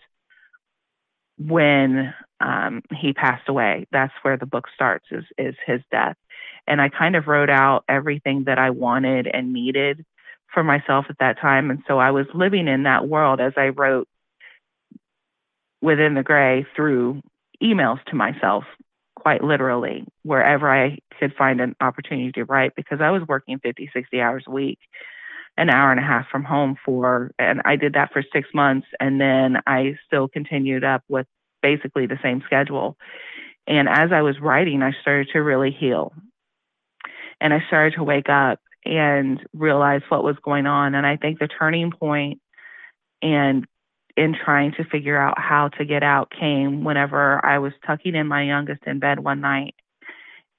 when 1.38 2.14
um, 2.40 2.82
he 3.00 3.14
passed 3.14 3.48
away. 3.48 3.86
That's 3.92 4.14
where 4.24 4.38
the 4.38 4.48
book 4.48 4.66
starts 4.74 5.06
is 5.12 5.24
is 5.38 5.56
his 5.68 5.82
death, 5.92 6.18
and 6.66 6.82
I 6.82 6.90
kind 6.90 7.16
of 7.16 7.28
wrote 7.28 7.52
out 7.52 7.84
everything 7.88 8.46
that 8.46 8.58
I 8.58 8.72
wanted 8.72 9.28
and 9.28 9.54
needed 9.54 10.04
for 10.54 10.64
myself 10.64 11.06
at 11.10 11.18
that 11.20 11.40
time, 11.40 11.70
and 11.70 11.84
so 11.88 11.98
I 12.00 12.12
was 12.12 12.28
living 12.34 12.68
in 12.68 12.84
that 12.84 13.08
world 13.08 13.40
as 13.40 13.54
I 13.58 13.70
wrote 13.70 14.08
within 15.82 16.14
the 16.14 16.24
gray 16.24 16.66
through 16.76 17.22
emails 17.62 18.04
to 18.06 18.16
myself 18.16 18.64
quite 19.16 19.44
literally 19.44 20.06
wherever 20.24 20.70
I 20.70 20.98
could 21.20 21.34
find 21.36 21.62
an 21.62 21.76
opportunity 21.80 22.32
to 22.34 22.44
write 22.44 22.74
because 22.76 23.00
I 23.02 23.12
was 23.12 23.22
working 23.28 23.60
50, 23.60 23.90
60 23.94 24.20
hours 24.20 24.44
a 24.48 24.52
week, 24.52 24.80
an 25.58 25.70
hour 25.70 25.92
and 25.92 26.00
a 26.00 26.04
half 26.04 26.28
from 26.30 26.44
home 26.44 26.76
for, 26.84 27.32
and 27.40 27.62
I 27.64 27.78
did 27.78 27.94
that 27.94 28.12
for 28.12 28.24
six 28.34 28.50
months. 28.54 28.88
And 29.00 29.22
then 29.22 29.58
I 29.66 29.98
still 30.06 30.28
continued 30.28 30.84
up 30.84 31.04
with 31.08 31.28
basically 31.62 32.06
the 32.06 32.20
same 32.22 32.42
schedule. 32.46 32.98
And 33.66 33.88
as 33.88 34.12
I 34.12 34.22
was 34.22 34.40
writing, 34.42 34.82
I 34.82 34.92
started 35.02 35.30
to 35.34 35.40
really 35.40 35.72
heal. 35.72 36.12
And 37.40 37.54
I 37.54 37.64
started 37.68 37.96
to 37.96 38.04
wake 38.04 38.30
up 38.30 38.60
and 38.86 39.40
realize 39.54 40.02
what 40.10 40.24
was 40.24 40.36
going 40.44 40.66
on. 40.66 40.96
And 40.96 41.06
I 41.06 41.18
think 41.18 41.40
the 41.40 41.48
turning 41.48 41.92
point 41.92 42.42
and 43.22 43.66
in 44.16 44.36
trying 44.36 44.74
to 44.74 44.84
figure 44.84 45.18
out 45.18 45.40
how 45.40 45.70
to 45.70 45.86
get 45.86 46.04
out 46.04 46.32
came 46.32 46.84
whenever 46.84 47.44
I 47.44 47.60
was 47.60 47.74
tucking 47.86 48.16
in 48.16 48.28
my 48.28 48.44
youngest 48.44 48.84
in 48.86 49.00
bed 49.00 49.20
one 49.20 49.42
night 49.42 49.76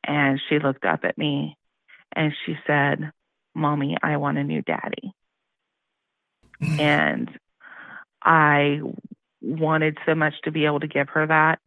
and 0.07 0.41
she 0.49 0.59
looked 0.59 0.85
up 0.85 1.05
at 1.05 1.17
me 1.17 1.57
and 2.15 2.33
she 2.45 2.57
said, 2.67 3.11
Mommy, 3.55 3.97
I 4.03 4.17
want 4.17 4.39
a 4.39 4.45
new 4.45 4.63
daddy. 4.63 5.13
Mm-hmm. 6.63 6.81
And 6.81 7.31
I 8.23 8.81
wanted 9.41 9.99
so 10.07 10.15
much 10.15 10.35
to 10.45 10.51
be 10.51 10.67
able 10.67 10.81
to 10.81 10.89
give 10.89 11.09
her 11.11 11.27
that. 11.27 11.59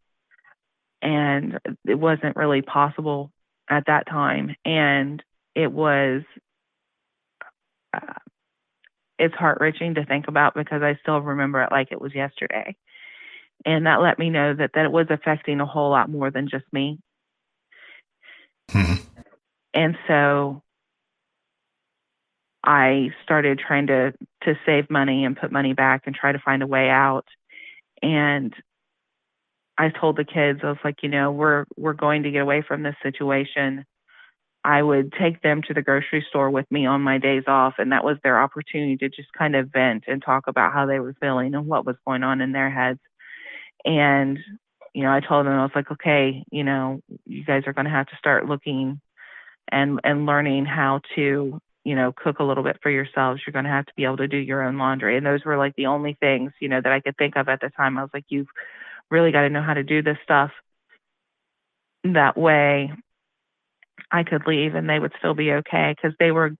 And 1.00 1.58
it 1.86 1.94
wasn't 1.94 2.36
really 2.36 2.62
possible 2.62 3.30
at 3.68 3.86
that 3.86 4.06
time. 4.06 4.56
And 4.64 5.22
it 5.54 5.70
was 5.70 6.22
uh, 7.94 8.14
it's 9.18 9.34
heart 9.34 9.58
wrenching 9.60 9.94
to 9.94 10.04
think 10.04 10.28
about 10.28 10.54
because 10.54 10.82
I 10.82 10.98
still 11.02 11.20
remember 11.20 11.62
it 11.62 11.72
like 11.72 11.88
it 11.90 12.00
was 12.00 12.14
yesterday. 12.14 12.76
And 13.66 13.86
that 13.86 14.00
let 14.00 14.18
me 14.18 14.30
know 14.30 14.54
that, 14.54 14.70
that 14.74 14.84
it 14.84 14.92
was 14.92 15.06
affecting 15.10 15.60
a 15.60 15.66
whole 15.66 15.90
lot 15.90 16.08
more 16.08 16.30
than 16.30 16.48
just 16.48 16.64
me. 16.72 17.00
Mm-hmm. 18.70 19.02
And 19.74 19.96
so 20.06 20.62
I 22.64 23.10
started 23.24 23.58
trying 23.58 23.86
to 23.88 24.12
to 24.44 24.54
save 24.66 24.90
money 24.90 25.24
and 25.24 25.36
put 25.36 25.50
money 25.50 25.72
back 25.72 26.02
and 26.06 26.14
try 26.14 26.32
to 26.32 26.38
find 26.38 26.62
a 26.62 26.66
way 26.66 26.88
out. 26.88 27.26
And 28.02 28.54
I 29.76 29.90
told 29.90 30.16
the 30.16 30.24
kids, 30.24 30.60
I 30.62 30.68
was 30.68 30.78
like, 30.84 31.02
you 31.02 31.08
know, 31.08 31.30
we're 31.32 31.64
we're 31.76 31.92
going 31.94 32.24
to 32.24 32.30
get 32.30 32.42
away 32.42 32.62
from 32.66 32.82
this 32.82 32.96
situation. 33.02 33.84
I 34.68 34.82
would 34.82 35.14
take 35.18 35.40
them 35.40 35.62
to 35.62 35.72
the 35.72 35.80
grocery 35.80 36.26
store 36.28 36.50
with 36.50 36.70
me 36.70 36.84
on 36.84 37.00
my 37.00 37.16
days 37.16 37.44
off, 37.46 37.76
and 37.78 37.92
that 37.92 38.04
was 38.04 38.18
their 38.22 38.38
opportunity 38.38 38.98
to 38.98 39.08
just 39.08 39.32
kind 39.32 39.56
of 39.56 39.70
vent 39.72 40.04
and 40.06 40.22
talk 40.22 40.46
about 40.46 40.74
how 40.74 40.84
they 40.84 40.98
were 41.00 41.16
feeling 41.18 41.54
and 41.54 41.66
what 41.66 41.86
was 41.86 41.96
going 42.06 42.22
on 42.22 42.42
in 42.42 42.52
their 42.52 42.68
heads. 42.68 43.00
And, 43.86 44.38
you 44.92 45.04
know, 45.04 45.10
I 45.10 45.20
told 45.20 45.46
them, 45.46 45.54
I 45.54 45.62
was 45.62 45.70
like, 45.74 45.90
okay, 45.92 46.44
you 46.52 46.64
know, 46.64 47.00
you 47.24 47.46
guys 47.46 47.62
are 47.66 47.72
going 47.72 47.86
to 47.86 47.90
have 47.90 48.08
to 48.08 48.16
start 48.18 48.46
looking 48.46 49.00
and 49.72 50.00
and 50.04 50.26
learning 50.26 50.66
how 50.66 51.00
to 51.14 51.60
you 51.84 51.94
know 51.94 52.12
cook 52.14 52.38
a 52.38 52.44
little 52.44 52.64
bit 52.64 52.78
for 52.82 52.90
yourselves. 52.90 53.40
You're 53.46 53.52
going 53.52 53.64
to 53.64 53.70
have 53.70 53.86
to 53.86 53.92
be 53.96 54.04
able 54.04 54.18
to 54.18 54.28
do 54.28 54.36
your 54.36 54.62
own 54.62 54.76
laundry. 54.76 55.16
And 55.16 55.24
those 55.24 55.46
were 55.46 55.56
like 55.56 55.76
the 55.76 55.86
only 55.86 56.16
things 56.20 56.52
you 56.60 56.68
know 56.68 56.80
that 56.82 56.92
i 56.92 57.00
could 57.00 57.16
think 57.16 57.36
of 57.36 57.48
at 57.48 57.60
the 57.60 57.70
time. 57.70 57.98
I 57.98 58.02
was 58.02 58.10
like 58.12 58.24
you've 58.28 58.48
really 59.10 59.32
got 59.32 59.42
to 59.42 59.50
know 59.50 59.62
how 59.62 59.74
to 59.74 59.82
do 59.82 60.02
this 60.02 60.18
stuff 60.24 60.50
that 62.04 62.36
way 62.36 62.92
I 64.10 64.22
could 64.24 64.46
leave 64.46 64.74
and 64.74 64.88
they 64.88 64.98
would 64.98 65.12
still 65.18 65.34
be 65.34 65.52
okay 65.52 65.94
because 65.96 66.16
they 66.18 66.30
were 66.30 66.56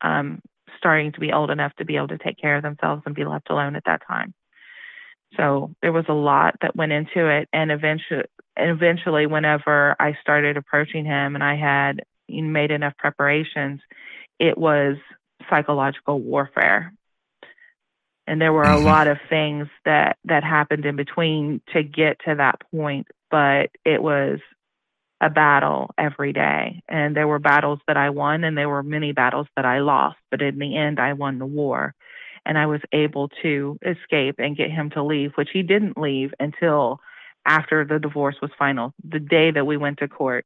um, 0.00 0.40
starting 0.78 1.12
to 1.12 1.20
be 1.20 1.32
old 1.32 1.50
enough 1.50 1.74
to 1.76 1.84
be 1.84 1.96
able 1.96 2.08
to 2.08 2.18
take 2.18 2.38
care 2.38 2.56
of 2.56 2.62
themselves 2.62 3.02
and 3.06 3.14
be 3.14 3.24
left 3.24 3.50
alone 3.50 3.76
at 3.76 3.84
that 3.84 4.02
time. 4.06 4.34
So 5.36 5.74
there 5.80 5.92
was 5.92 6.04
a 6.08 6.14
lot 6.14 6.56
that 6.60 6.76
went 6.76 6.92
into 6.92 7.28
it, 7.28 7.48
and 7.52 7.70
eventually, 7.70 8.24
eventually, 8.56 9.26
whenever 9.26 9.96
I 9.98 10.16
started 10.20 10.56
approaching 10.56 11.06
him 11.06 11.34
and 11.34 11.42
I 11.42 11.56
had 11.56 12.02
made 12.28 12.70
enough 12.70 12.94
preparations, 12.98 13.80
it 14.38 14.58
was 14.58 14.96
psychological 15.48 16.20
warfare. 16.20 16.92
And 18.26 18.40
there 18.40 18.52
were 18.52 18.62
a 18.62 18.76
mm-hmm. 18.76 18.84
lot 18.84 19.08
of 19.08 19.18
things 19.28 19.68
that 19.84 20.16
that 20.24 20.44
happened 20.44 20.84
in 20.84 20.96
between 20.96 21.60
to 21.72 21.82
get 21.82 22.18
to 22.26 22.34
that 22.36 22.60
point, 22.70 23.08
but 23.30 23.70
it 23.84 24.02
was 24.02 24.38
a 25.22 25.30
battle 25.30 25.94
every 25.96 26.32
day. 26.32 26.82
And 26.88 27.16
there 27.16 27.28
were 27.28 27.38
battles 27.38 27.78
that 27.86 27.96
I 27.96 28.10
won, 28.10 28.42
and 28.42 28.58
there 28.58 28.68
were 28.68 28.82
many 28.82 29.12
battles 29.12 29.46
that 29.56 29.64
I 29.64 29.78
lost. 29.78 30.18
But 30.30 30.42
in 30.42 30.58
the 30.58 30.76
end, 30.76 30.98
I 30.98 31.12
won 31.12 31.38
the 31.38 31.46
war. 31.46 31.94
And 32.44 32.58
I 32.58 32.66
was 32.66 32.80
able 32.92 33.28
to 33.42 33.78
escape 33.86 34.34
and 34.38 34.56
get 34.56 34.72
him 34.72 34.90
to 34.90 35.02
leave, 35.04 35.30
which 35.36 35.50
he 35.52 35.62
didn't 35.62 35.96
leave 35.96 36.34
until 36.40 36.98
after 37.46 37.84
the 37.84 38.00
divorce 38.00 38.34
was 38.42 38.50
final. 38.58 38.92
The 39.08 39.20
day 39.20 39.52
that 39.52 39.64
we 39.64 39.76
went 39.76 39.98
to 39.98 40.08
court, 40.08 40.44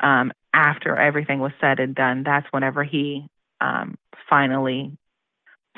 um, 0.00 0.32
after 0.54 0.96
everything 0.96 1.38
was 1.38 1.52
said 1.60 1.78
and 1.78 1.94
done, 1.94 2.22
that's 2.24 2.46
whenever 2.52 2.84
he 2.84 3.26
um, 3.60 3.96
finally 4.30 4.96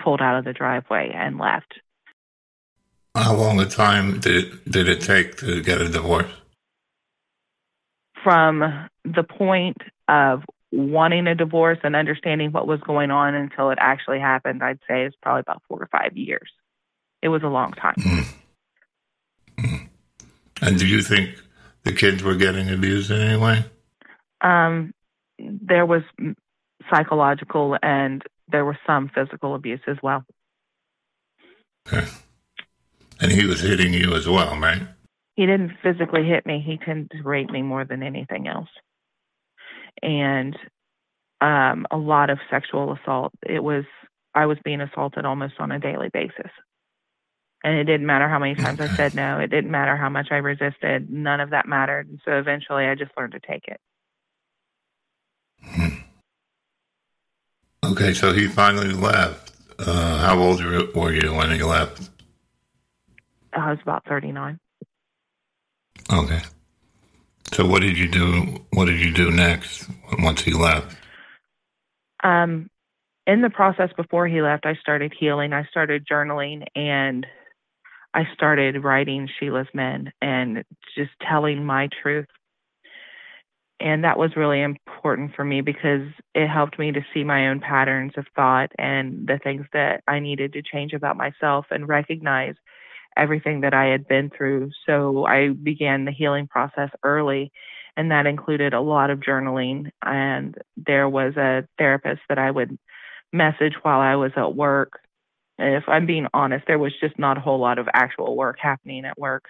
pulled 0.03 0.23
out 0.23 0.39
of 0.39 0.45
the 0.45 0.53
driveway 0.53 1.11
and 1.13 1.39
left. 1.39 1.81
How 3.17 3.35
long 3.35 3.59
a 3.59 3.67
time 3.67 4.21
did 4.21 4.45
it, 4.45 4.71
did 4.71 4.89
it 4.89 5.01
take 5.01 5.39
to 5.39 5.61
get 5.61 5.81
a 5.81 5.89
divorce? 5.89 6.31
From 8.29 8.61
the 9.05 9.23
point 9.23 9.79
of 10.07 10.43
wanting 10.71 11.27
a 11.27 11.35
divorce 11.35 11.79
and 11.83 11.97
understanding 11.97 12.53
what 12.53 12.67
was 12.67 12.79
going 12.81 13.11
on 13.11 13.35
until 13.35 13.71
it 13.71 13.79
actually 13.81 14.21
happened, 14.21 14.63
I'd 14.63 14.81
say 14.87 15.07
is 15.07 15.15
probably 15.23 15.41
about 15.41 15.63
four 15.67 15.81
or 15.81 15.89
five 15.91 16.15
years. 16.15 16.51
It 17.23 17.29
was 17.29 17.43
a 17.43 17.49
long 17.49 17.73
time. 17.73 17.95
Mm-hmm. 19.59 19.87
And 20.61 20.79
do 20.79 20.87
you 20.87 21.01
think 21.01 21.37
the 21.85 21.93
kids 21.95 22.23
were 22.23 22.35
getting 22.35 22.69
abused 22.69 23.11
in 23.11 23.19
any 23.19 23.39
way? 23.39 23.65
Um, 24.43 24.93
there 25.39 25.87
was 25.87 26.03
psychological 26.91 27.79
and 27.83 28.23
there 28.47 28.67
was 28.67 28.77
some 28.87 29.11
physical 29.15 29.55
abuse 29.55 29.81
as 29.87 29.97
well. 30.03 30.23
Okay. 31.91 32.07
And 33.23 33.33
he 33.33 33.47
was 33.47 33.63
hitting 33.63 33.95
you 33.95 34.15
as 34.15 34.29
well, 34.29 34.55
right? 34.61 34.83
He 35.39 35.47
didn't 35.47 35.77
physically 35.85 36.25
hit 36.25 36.45
me. 36.47 36.61
He 36.67 36.79
tended 36.85 37.13
to 37.13 37.23
rape 37.23 37.49
me 37.49 37.63
more 37.63 37.85
than 37.85 38.03
anything 38.03 38.49
else. 38.49 38.69
And 40.03 40.57
um, 41.41 41.87
a 41.93 41.97
lot 41.97 42.29
of 42.29 42.41
sexual 42.51 42.93
assault. 43.01 43.33
It 43.49 43.63
was, 43.63 43.85
I 44.35 44.47
was 44.47 44.59
being 44.65 44.81
assaulted 44.81 45.25
almost 45.25 45.55
on 45.61 45.71
a 45.71 45.79
daily 45.79 46.09
basis. 46.13 46.51
And 47.63 47.79
it 47.79 47.85
didn't 47.85 48.07
matter 48.09 48.29
how 48.29 48.41
many 48.41 48.57
times 48.57 48.81
I 48.81 48.89
said 48.89 49.15
no. 49.15 49.39
It 49.39 49.47
didn't 49.47 49.71
matter 49.71 49.97
how 49.97 50.09
much 50.09 50.27
I 50.33 50.39
resisted. 50.39 51.09
None 51.09 51.39
of 51.39 51.51
that 51.51 51.69
mattered. 51.69 52.09
And 52.09 52.19
so 52.25 52.33
eventually 52.33 52.87
I 52.87 52.97
just 52.97 53.13
learned 53.17 53.35
to 53.35 53.41
take 53.41 53.69
it. 53.69 53.81
Hmm. 55.63 55.99
Okay, 57.85 58.13
so 58.13 58.33
he 58.33 58.49
finally 58.49 58.93
left. 58.93 59.53
Uh, 59.79 60.19
how 60.19 60.37
old 60.37 60.65
were 60.65 61.13
you 61.13 61.33
when 61.33 61.53
he 61.53 61.63
left? 61.63 62.11
I 63.53 63.71
was 63.71 63.79
about 63.85 64.05
39. 64.09 64.59
Okay. 66.13 66.41
So 67.53 67.67
what 67.67 67.83
did 67.83 67.97
you 67.99 68.09
do? 68.09 68.65
What 68.73 68.87
did 68.87 69.01
you 69.01 69.13
do 69.13 69.31
next 69.31 69.89
once 70.19 70.43
he 70.43 70.53
left? 70.53 70.97
Um, 72.23 72.69
in 73.27 73.43
the 73.43 73.51
process 73.51 73.91
before 73.97 74.27
he 74.27 74.43
left, 74.43 74.67
I 74.67 74.75
started 74.75 75.13
healing. 75.19 75.53
I 75.53 75.65
started 75.65 76.07
journaling 76.11 76.65
and 76.75 77.27
I 78.15 78.25
started 78.33 78.83
writing 78.83 79.29
Sheila's 79.39 79.69
Men 79.75 80.13
and 80.23 80.65
just 80.97 81.11
telling 81.29 81.65
my 81.65 81.89
truth. 82.03 82.27
And 83.81 84.03
that 84.03 84.19
was 84.19 84.35
really 84.35 84.61
important 84.61 85.37
for 85.37 85.45
me 85.45 85.61
because 85.61 86.09
it 86.35 86.49
helped 86.49 86.79
me 86.79 86.91
to 86.91 87.05
see 87.15 87.23
my 87.23 87.49
own 87.49 87.61
patterns 87.61 88.13
of 88.17 88.27
thought 88.35 88.73
and 88.79 89.29
the 89.29 89.39
things 89.43 89.67
that 89.73 90.03
I 90.09 90.19
needed 90.19 90.55
to 90.55 90.63
change 90.63 90.95
about 90.95 91.17
myself 91.17 91.67
and 91.71 91.89
recognize 91.89 92.55
everything 93.19 93.63
that 93.63 93.75
I 93.75 93.87
had 93.87 94.07
been 94.07 94.31
through. 94.31 94.71
So 94.87 95.27
I 95.27 95.49
began 95.49 96.05
the 96.05 96.13
healing 96.13 96.47
process 96.47 96.91
early, 97.03 97.53
and 97.97 98.11
that 98.11 98.27
included 98.27 98.75
a 98.75 98.81
lot 98.81 99.11
of 99.11 99.21
journaling. 99.21 99.91
And 100.03 100.55
there 100.77 101.09
was 101.09 101.37
a 101.37 101.67
therapist 101.77 102.23
that 102.29 102.39
I 102.39 102.51
would 102.51 102.79
message 103.33 103.75
while 103.83 104.01
I 104.01 104.17
was 104.17 104.33
at 104.37 104.55
work. 104.55 105.01
If 105.59 105.85
I'm 105.89 106.07
being 106.07 106.29
honest, 106.33 106.67
there 106.67 106.79
was 106.79 106.93
just 107.01 107.19
not 107.19 107.37
a 107.37 107.41
whole 107.41 107.59
lot 107.59 107.79
of 107.79 107.89
actual 107.93 108.37
work 108.37 108.59
happening 108.61 109.05
at 109.05 109.19
work 109.19 109.47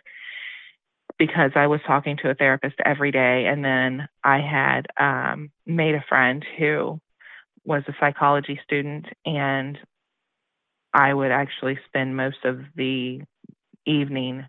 because 1.18 1.50
I 1.54 1.66
was 1.66 1.80
talking 1.86 2.16
to 2.18 2.30
a 2.30 2.34
therapist 2.34 2.76
every 2.84 3.10
day. 3.10 3.46
And 3.46 3.64
then 3.64 4.08
I 4.24 4.40
had 4.40 4.86
um, 4.98 5.50
made 5.66 5.94
a 5.94 6.04
friend 6.08 6.44
who 6.58 7.00
was 7.64 7.82
a 7.88 7.94
psychology 8.00 8.58
student, 8.64 9.06
and 9.26 9.78
I 10.94 11.12
would 11.12 11.30
actually 11.30 11.78
spend 11.86 12.16
most 12.16 12.44
of 12.44 12.60
the 12.74 13.20
evening, 13.88 14.46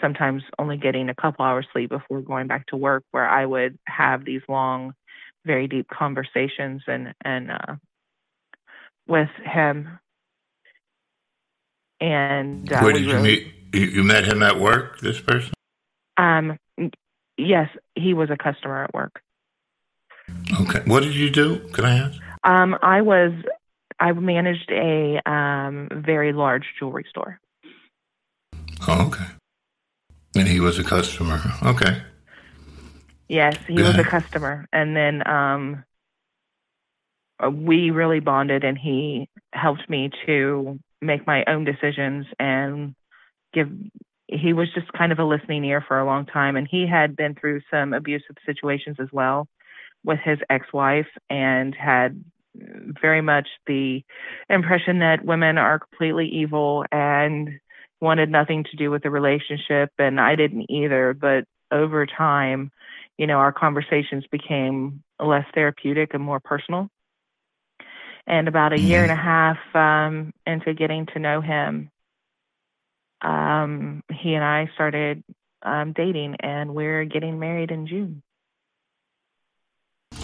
sometimes 0.00 0.42
only 0.58 0.76
getting 0.76 1.08
a 1.08 1.14
couple 1.14 1.44
hours 1.44 1.66
sleep 1.72 1.90
before 1.90 2.20
going 2.20 2.46
back 2.46 2.66
to 2.66 2.76
work, 2.76 3.04
where 3.12 3.28
I 3.28 3.46
would 3.46 3.78
have 3.86 4.24
these 4.24 4.42
long, 4.48 4.94
very 5.46 5.68
deep 5.68 5.88
conversations 5.88 6.82
and 6.86 7.14
and 7.24 7.50
uh, 7.50 7.76
with 9.06 9.30
him. 9.44 9.98
And 12.00 12.72
uh, 12.72 12.80
where 12.80 12.92
did 12.92 13.02
you 13.02 13.12
really, 13.12 13.22
meet? 13.22 13.54
You, 13.72 13.86
you 13.86 14.02
met 14.02 14.24
him 14.24 14.42
at 14.42 14.58
work. 14.58 15.00
This 15.00 15.20
person. 15.20 15.52
Um, 16.16 16.58
yes, 17.36 17.68
he 17.94 18.14
was 18.14 18.30
a 18.30 18.36
customer 18.36 18.84
at 18.84 18.94
work. 18.94 19.22
Okay. 20.60 20.80
What 20.86 21.02
did 21.02 21.14
you 21.14 21.30
do? 21.30 21.58
Can 21.72 21.84
I 21.84 21.98
ask? 21.98 22.20
Um, 22.44 22.76
I 22.82 23.02
was, 23.02 23.32
I 23.98 24.12
managed 24.12 24.70
a 24.70 25.20
um, 25.30 25.88
very 25.92 26.32
large 26.32 26.64
jewelry 26.78 27.04
store. 27.08 27.38
Oh, 28.88 29.06
okay. 29.06 29.26
And 30.34 30.48
he 30.48 30.60
was 30.60 30.78
a 30.78 30.84
customer. 30.84 31.40
Okay. 31.62 32.02
Yes, 33.28 33.56
he 33.66 33.80
was 33.80 33.96
a 33.98 34.04
customer. 34.04 34.66
And 34.72 34.96
then 34.96 35.26
um, 35.28 35.84
we 37.52 37.90
really 37.90 38.20
bonded, 38.20 38.64
and 38.64 38.76
he 38.76 39.28
helped 39.52 39.88
me 39.88 40.10
to 40.26 40.78
make 41.00 41.26
my 41.26 41.44
own 41.46 41.64
decisions 41.64 42.26
and 42.38 42.94
give 43.52 43.68
he 44.32 44.52
was 44.52 44.68
just 44.74 44.92
kind 44.92 45.10
of 45.10 45.18
a 45.18 45.24
listening 45.24 45.64
ear 45.64 45.84
for 45.86 45.98
a 45.98 46.04
long 46.04 46.24
time 46.24 46.56
and 46.56 46.68
he 46.70 46.86
had 46.86 47.16
been 47.16 47.34
through 47.34 47.60
some 47.70 47.92
abusive 47.92 48.36
situations 48.46 48.96
as 49.00 49.08
well 49.12 49.48
with 50.04 50.20
his 50.22 50.38
ex-wife 50.48 51.08
and 51.28 51.74
had 51.74 52.22
very 52.54 53.22
much 53.22 53.48
the 53.66 54.02
impression 54.48 55.00
that 55.00 55.24
women 55.24 55.58
are 55.58 55.80
completely 55.80 56.28
evil 56.28 56.84
and 56.92 57.48
wanted 58.00 58.30
nothing 58.30 58.64
to 58.64 58.76
do 58.76 58.90
with 58.90 59.02
the 59.02 59.10
relationship 59.10 59.90
and 59.98 60.20
I 60.20 60.36
didn't 60.36 60.70
either 60.70 61.14
but 61.14 61.44
over 61.70 62.06
time 62.06 62.70
you 63.18 63.26
know 63.26 63.36
our 63.38 63.52
conversations 63.52 64.24
became 64.30 65.02
less 65.18 65.44
therapeutic 65.54 66.14
and 66.14 66.22
more 66.22 66.40
personal 66.40 66.88
and 68.26 68.48
about 68.48 68.72
a 68.72 68.78
year 68.78 69.02
and 69.02 69.12
a 69.12 69.16
half 69.16 69.58
um, 69.74 70.32
into 70.46 70.74
getting 70.74 71.06
to 71.06 71.18
know 71.18 71.40
him 71.40 71.90
um, 73.22 74.02
he 74.10 74.34
and 74.34 74.44
I 74.44 74.70
started 74.74 75.22
um, 75.62 75.92
dating, 75.92 76.36
and 76.40 76.74
we're 76.74 77.04
getting 77.04 77.38
married 77.38 77.70
in 77.70 77.86
June. 77.86 78.22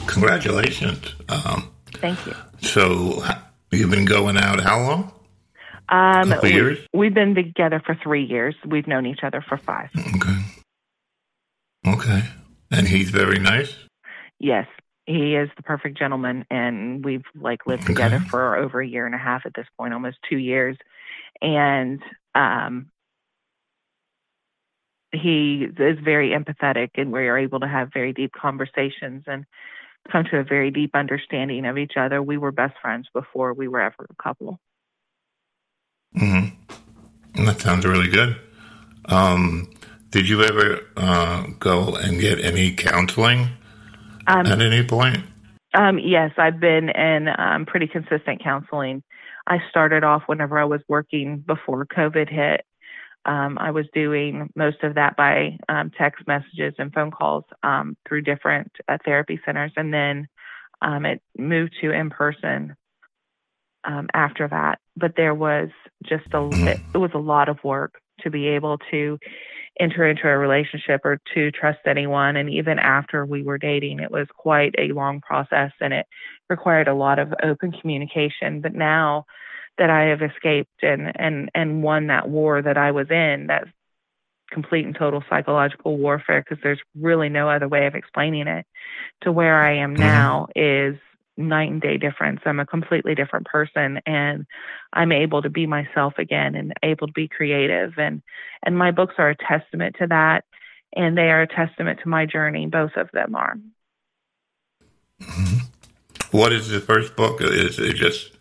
Congratulations. 0.07 1.15
Um, 1.29 1.71
Thank 1.95 2.25
you. 2.27 2.35
So, 2.61 3.25
you've 3.71 3.91
been 3.91 4.07
going 4.07 4.37
out 4.37 4.61
how 4.61 4.81
long? 4.81 5.13
Um, 5.89 6.31
Couple 6.31 6.49
years? 6.49 6.79
We, 6.93 7.07
have 7.07 7.15
been 7.15 7.35
together 7.35 7.83
for 7.85 7.97
three 8.03 8.25
years. 8.25 8.55
We've 8.67 8.87
known 8.87 9.07
each 9.07 9.21
other 9.23 9.45
for 9.47 9.57
five. 9.57 9.91
Okay. 9.97 10.39
Okay. 11.87 12.23
And 12.71 12.89
he's 12.89 13.11
very 13.11 13.39
nice? 13.39 13.75
Yes. 14.39 14.67
He 15.07 15.37
is 15.37 15.49
the 15.57 15.63
perfect 15.63 15.97
gentleman, 15.97 16.45
and 16.51 17.05
we've 17.05 17.23
like 17.37 17.65
lived 17.67 17.85
okay. 17.85 17.95
together 17.95 18.19
for 18.29 18.57
over 18.57 18.81
a 18.81 18.87
year 18.87 19.07
and 19.07 19.15
a 19.15 19.19
half 19.19 19.47
at 19.47 19.55
this 19.55 19.67
point, 19.79 19.95
almost 19.95 20.17
two 20.29 20.37
years. 20.37 20.77
And 21.41 22.03
um, 22.35 22.91
he 25.13 25.67
is 25.79 25.99
very 26.03 26.31
empathetic 26.31 26.91
and 26.95 27.13
we 27.13 27.29
are 27.29 27.39
able 27.39 27.61
to 27.61 27.69
have 27.69 27.93
very 27.93 28.13
deep 28.13 28.33
conversations 28.33 29.25
and 29.27 29.45
come 30.11 30.25
to 30.31 30.39
a 30.39 30.45
very 30.45 30.71
deep 30.71 30.95
understanding 30.95 31.67
of 31.67 31.79
each 31.79 31.95
other. 31.97 32.23
We 32.23 32.39
were 32.39 32.53
best 32.53 32.75
friends 32.81 33.09
before 33.13 33.55
we 33.55 33.69
were 33.69 33.81
ever 33.81 34.07
a 34.09 34.23
couple. 34.23 34.61
Mm-hmm. 36.17 37.45
That 37.45 37.61
sounds 37.61 37.85
really 37.85 38.09
good. 38.09 38.37
Um, 39.07 39.71
did 40.11 40.29
you 40.29 40.43
ever 40.43 40.81
uh, 40.97 41.47
go 41.59 41.95
and 41.95 42.21
get 42.21 42.43
any 42.45 42.73
counseling 42.73 43.49
um, 44.27 44.47
at 44.47 44.61
any 44.61 44.85
point? 44.85 45.19
Um, 45.75 45.99
yes, 45.99 46.33
I've 46.39 46.59
been 46.59 46.89
in 46.89 47.29
um, 47.39 47.67
pretty 47.67 47.87
consistent 47.87 48.43
counseling 48.43 49.03
I 49.47 49.59
started 49.71 50.03
off 50.05 50.25
whenever 50.27 50.59
I 50.59 50.65
was 50.65 50.81
working 50.89 51.39
before 51.39 51.87
COVID 51.87 52.29
hit. 52.29 52.65
Um, 53.25 53.59
I 53.59 53.71
was 53.71 53.87
doing 53.93 54.51
most 54.55 54.83
of 54.83 54.95
that 54.95 55.17
by 55.17 55.59
um, 55.69 55.91
text 55.97 56.27
messages 56.27 56.75
and 56.79 56.93
phone 56.93 57.11
calls 57.11 57.45
um, 57.63 57.97
through 58.07 58.23
different 58.23 58.71
uh, 58.89 58.99
therapy 59.05 59.41
centers, 59.45 59.73
and 59.77 59.93
then 59.93 60.29
um, 60.81 61.05
it 61.07 61.21
moved 61.37 61.75
to 61.81 61.91
in 61.91 62.11
person 62.11 62.77
um, 63.87 64.09
after 64.13 64.49
that. 64.49 64.79
But 64.97 65.15
there 65.17 65.35
was 65.35 65.69
just 66.05 66.27
a 66.33 66.49
it, 66.53 66.81
it 66.95 66.99
was 66.99 67.13
a 67.15 67.19
lot 67.19 67.49
of 67.49 67.63
work 67.65 68.01
to 68.21 68.31
be 68.31 68.49
able 68.49 68.79
to 68.91 69.19
enter 69.79 70.07
into 70.09 70.27
a 70.27 70.39
relationship 70.39 71.03
or 71.05 71.21
to 71.35 71.51
trust 71.51 71.81
anyone. 71.87 72.37
And 72.37 72.49
even 72.49 72.79
after 72.79 73.27
we 73.27 73.43
were 73.43 73.59
dating, 73.59 74.01
it 74.01 74.11
was 74.11 74.27
quite 74.35 74.75
a 74.79 74.93
long 74.93 75.21
process 75.21 75.73
and 75.81 75.93
it 75.93 76.07
required 76.49 76.89
a 76.89 76.95
lot 76.95 77.19
of 77.19 77.35
open 77.43 77.73
communication. 77.73 78.63
But 78.63 78.75
now 78.75 79.27
that 79.77 79.91
I 79.91 80.05
have 80.05 80.23
escaped 80.23 80.83
and, 80.83 81.13
and, 81.15 81.51
and 81.55 81.83
won 81.83 82.07
that 82.07 82.29
war 82.29 82.63
that 82.63 82.79
I 82.79 82.93
was 82.93 83.11
in, 83.11 83.49
that 83.49 83.65
complete 84.51 84.87
and 84.87 84.97
total 84.97 85.23
psychological 85.29 85.99
warfare, 85.99 86.43
because 86.43 86.63
there's 86.63 86.81
really 86.99 87.29
no 87.29 87.51
other 87.51 87.69
way 87.69 87.87
of 87.87 87.95
explaining 87.95 88.47
it, 88.47 88.65
to 89.23 89.33
where 89.33 89.63
I 89.63 89.77
am 89.77 89.93
mm-hmm. 89.93 90.03
now 90.03 90.47
is 90.57 90.97
night 91.37 91.71
and 91.71 91.81
day 91.81 91.99
difference. 91.99 92.41
I'm 92.45 92.61
a 92.61 92.67
completely 92.67 93.15
different 93.15 93.47
person 93.47 94.01
and 94.07 94.47
I'm 94.93 95.13
able 95.13 95.43
to 95.43 95.51
be 95.51 95.67
myself 95.67 96.15
again 96.19 96.55
and 96.55 96.73
able 96.83 97.07
to 97.07 97.13
be 97.13 97.29
creative 97.29 97.95
and 97.99 98.23
and 98.63 98.77
my 98.77 98.91
books 98.91 99.15
are 99.19 99.31
a 99.31 99.37
testament 99.37 99.97
to 99.99 100.07
that 100.09 100.45
and 100.95 101.17
they 101.17 101.31
are 101.31 101.43
a 101.43 101.49
testament 101.49 102.01
to 102.03 102.09
my 102.09 102.27
journey 102.27 102.67
both 102.67 102.93
of 102.97 103.11
them 103.13 103.35
are. 103.35 103.57
Mm-hmm. 105.21 106.37
What 106.37 106.53
is 106.53 106.69
the 106.69 106.81
first 106.81 107.17
book? 107.17 107.41
Is 107.41 107.79
it 107.79 107.95
just 107.95 108.33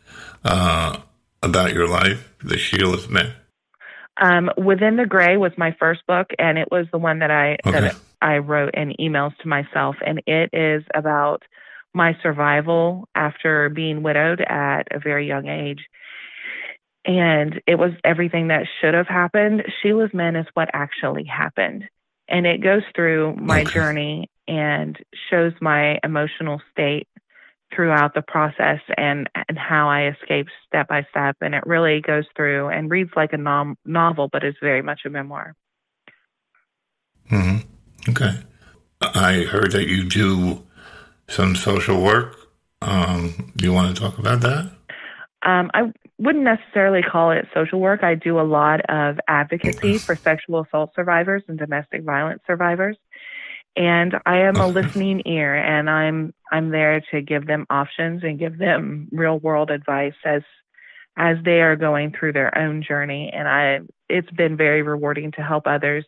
uh, 0.44 0.98
about 1.42 1.74
your 1.74 1.88
life, 1.88 2.34
The 2.44 2.58
Sheila's 2.58 3.08
Men? 3.08 3.34
Um, 4.18 4.50
Within 4.58 4.96
the 4.96 5.06
Gray 5.06 5.38
was 5.38 5.52
my 5.58 5.76
first 5.80 6.06
book, 6.08 6.32
and 6.40 6.58
it 6.58 6.70
was 6.72 6.88
the 6.92 6.98
one 6.98 7.20
that 7.20 7.32
I 7.32 7.58
okay. 7.66 7.82
that 7.82 7.96
I 8.22 8.38
wrote 8.38 8.74
in 8.76 8.94
emails 9.00 9.38
to 9.40 9.48
myself, 9.48 9.96
and 10.06 10.22
it 10.26 10.50
is 10.54 10.84
about 10.94 11.44
my 11.96 12.18
survival 12.22 13.08
after 13.16 13.70
being 13.70 14.04
widowed 14.04 14.42
at 14.42 14.84
a 14.92 15.00
very 15.00 15.28
young 15.28 15.48
age. 15.48 15.86
And 17.06 17.62
it 17.68 17.76
was 17.76 17.92
everything 18.04 18.50
that 18.50 18.66
should 18.82 18.94
have 18.94 19.08
happened. 19.08 19.64
Sheila's 19.82 20.14
Men 20.14 20.36
is 20.36 20.48
what 20.54 20.70
actually 20.74 21.24
happened. 21.24 21.86
And 22.28 22.46
it 22.46 22.62
goes 22.62 22.82
through 22.96 23.36
my 23.36 23.62
okay. 23.62 23.74
journey 23.74 24.30
and 24.48 24.98
shows 25.30 25.54
my 25.62 26.00
emotional 26.04 26.62
state 26.72 27.08
throughout 27.74 28.14
the 28.14 28.22
process 28.22 28.80
and, 28.98 29.30
and 29.48 29.58
how 29.58 29.88
I 29.90 30.08
escaped 30.08 30.52
step 30.68 30.88
by 30.88 31.06
step. 31.10 31.38
And 31.42 31.54
it 31.54 31.66
really 31.66 32.02
goes 32.02 32.26
through 32.36 32.70
and 32.70 32.90
reads 32.90 33.12
like 33.16 33.34
a 33.34 33.38
nom- 33.38 33.78
novel, 33.86 34.28
but 34.32 34.44
is 34.44 34.56
very 34.62 34.82
much 34.82 35.02
a 35.06 35.10
memoir. 35.10 35.56
hmm 37.30 37.58
Okay. 38.10 38.40
I 39.02 39.44
heard 39.44 39.72
that 39.72 39.88
you 39.88 40.04
do 40.04 40.64
some 41.28 41.56
social 41.56 42.02
work. 42.02 42.38
Um, 42.82 43.52
do 43.56 43.66
you 43.66 43.74
want 43.74 43.96
to 43.96 44.02
talk 44.02 44.18
about 44.18 44.42
that? 44.42 44.72
Um, 45.44 45.70
I 45.74 45.92
wouldn't 46.18 46.44
necessarily 46.44 47.02
call 47.02 47.32
it 47.32 47.48
social 47.54 47.80
work. 47.80 48.04
I 48.04 48.16
do 48.16 48.40
a 48.40 48.44
lot 48.44 48.82
of 48.90 49.20
advocacy 49.28 49.98
for 50.00 50.16
sexual 50.16 50.62
assault 50.62 50.92
survivors 50.96 51.44
and 51.48 51.58
domestic 51.58 52.04
violence 52.04 52.42
survivors. 52.48 52.98
And 53.76 54.16
I 54.26 54.40
am 54.40 54.56
a 54.56 54.68
listening 54.68 55.24
ear 55.26 55.54
and 55.54 55.90
I'm 55.90 56.34
I'm 56.50 56.70
there 56.70 57.02
to 57.12 57.22
give 57.22 57.46
them 57.46 57.66
options 57.70 58.24
and 58.24 58.40
give 58.40 58.58
them 58.58 59.10
real 59.12 59.38
world 59.38 59.70
advice 59.70 60.14
as 60.24 60.44
as 61.18 61.38
they 61.44 61.62
are 61.62 61.76
going 61.76 62.14
through 62.18 62.34
their 62.34 62.58
own 62.58 62.84
journey. 62.84 63.32
And 63.34 63.48
I 63.48 63.80
it's 64.08 64.30
been 64.32 64.56
very 64.56 64.82
rewarding 64.82 65.34
to 65.34 65.42
help 65.42 65.68
others 65.68 66.06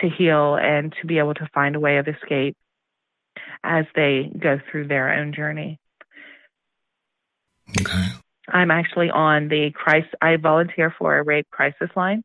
to 0.00 0.08
heal 0.08 0.56
and 0.56 0.94
to 1.00 1.06
be 1.06 1.18
able 1.18 1.34
to 1.34 1.48
find 1.52 1.74
a 1.74 1.80
way 1.80 1.98
of 1.98 2.06
escape 2.06 2.56
as 3.64 3.84
they 3.94 4.30
go 4.38 4.58
through 4.70 4.88
their 4.88 5.12
own 5.12 5.32
journey. 5.32 5.78
Okay. 7.80 8.06
I'm 8.48 8.70
actually 8.70 9.10
on 9.10 9.48
the 9.48 9.70
crisis. 9.74 10.10
I 10.20 10.36
volunteer 10.36 10.94
for 10.98 11.16
a 11.16 11.22
rape 11.22 11.48
crisis 11.50 11.90
line, 11.96 12.22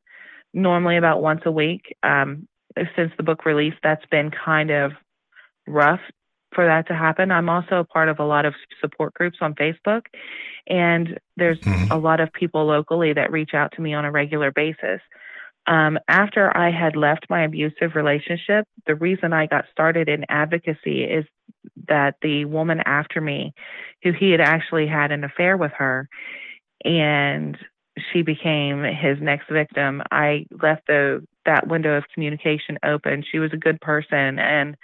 normally 0.54 0.98
about 0.98 1.22
once 1.22 1.42
a 1.46 1.52
week. 1.52 1.96
Um, 2.04 2.48
since 2.96 3.12
the 3.18 3.24
book 3.24 3.46
release, 3.46 3.74
that's 3.82 4.06
been 4.12 4.32
kind 4.32 4.72
of 4.72 4.92
rough 5.68 6.02
for 6.54 6.66
that 6.66 6.88
to 6.88 6.94
happen. 6.94 7.32
I'm 7.32 7.50
also 7.50 7.78
a 7.78 7.84
part 7.84 8.10
of 8.10 8.20
a 8.20 8.26
lot 8.26 8.46
of 8.46 8.54
support 8.82 9.14
groups 9.14 9.38
on 9.42 9.54
Facebook, 9.56 10.04
and 10.68 11.20
there's 11.36 11.60
mm-hmm. 11.60 11.92
a 11.92 11.98
lot 11.98 12.20
of 12.20 12.32
people 12.34 12.66
locally 12.66 13.14
that 13.14 13.32
reach 13.32 13.54
out 13.54 13.74
to 13.74 13.82
me 13.82 13.94
on 13.94 14.06
a 14.06 14.12
regular 14.12 14.52
basis. 14.52 15.02
Um, 15.68 16.00
after 16.08 16.56
I 16.56 16.72
had 16.72 16.96
left 16.96 17.26
my 17.30 17.44
abusive 17.44 17.96
relationship, 17.96 18.66
the 18.86 18.96
reason 18.96 19.34
I 19.34 19.48
got 19.48 19.66
started 19.72 20.08
in 20.10 20.26
advocacy 20.30 21.04
is 21.04 21.26
that 21.88 22.16
the 22.22 22.46
woman 22.46 22.82
after 22.86 23.20
me, 23.22 23.54
who 24.04 24.12
he 24.14 24.32
had 24.32 24.42
actually 24.42 24.88
had 24.88 25.12
an 25.12 25.24
affair 25.24 25.58
with 25.58 25.74
her, 25.78 26.08
and 26.86 27.58
she 28.12 28.22
became 28.22 28.84
his 28.84 29.18
next 29.22 29.50
victim. 29.50 30.02
I 30.12 30.46
left 30.62 30.88
the 30.88 31.26
that 31.46 31.68
window 31.68 31.98
of 31.98 32.04
communication 32.14 32.78
open. 32.86 33.24
She 33.32 33.40
was 33.40 33.52
a 33.54 33.58
good 33.58 33.80
person 33.82 34.38
and 34.40 34.76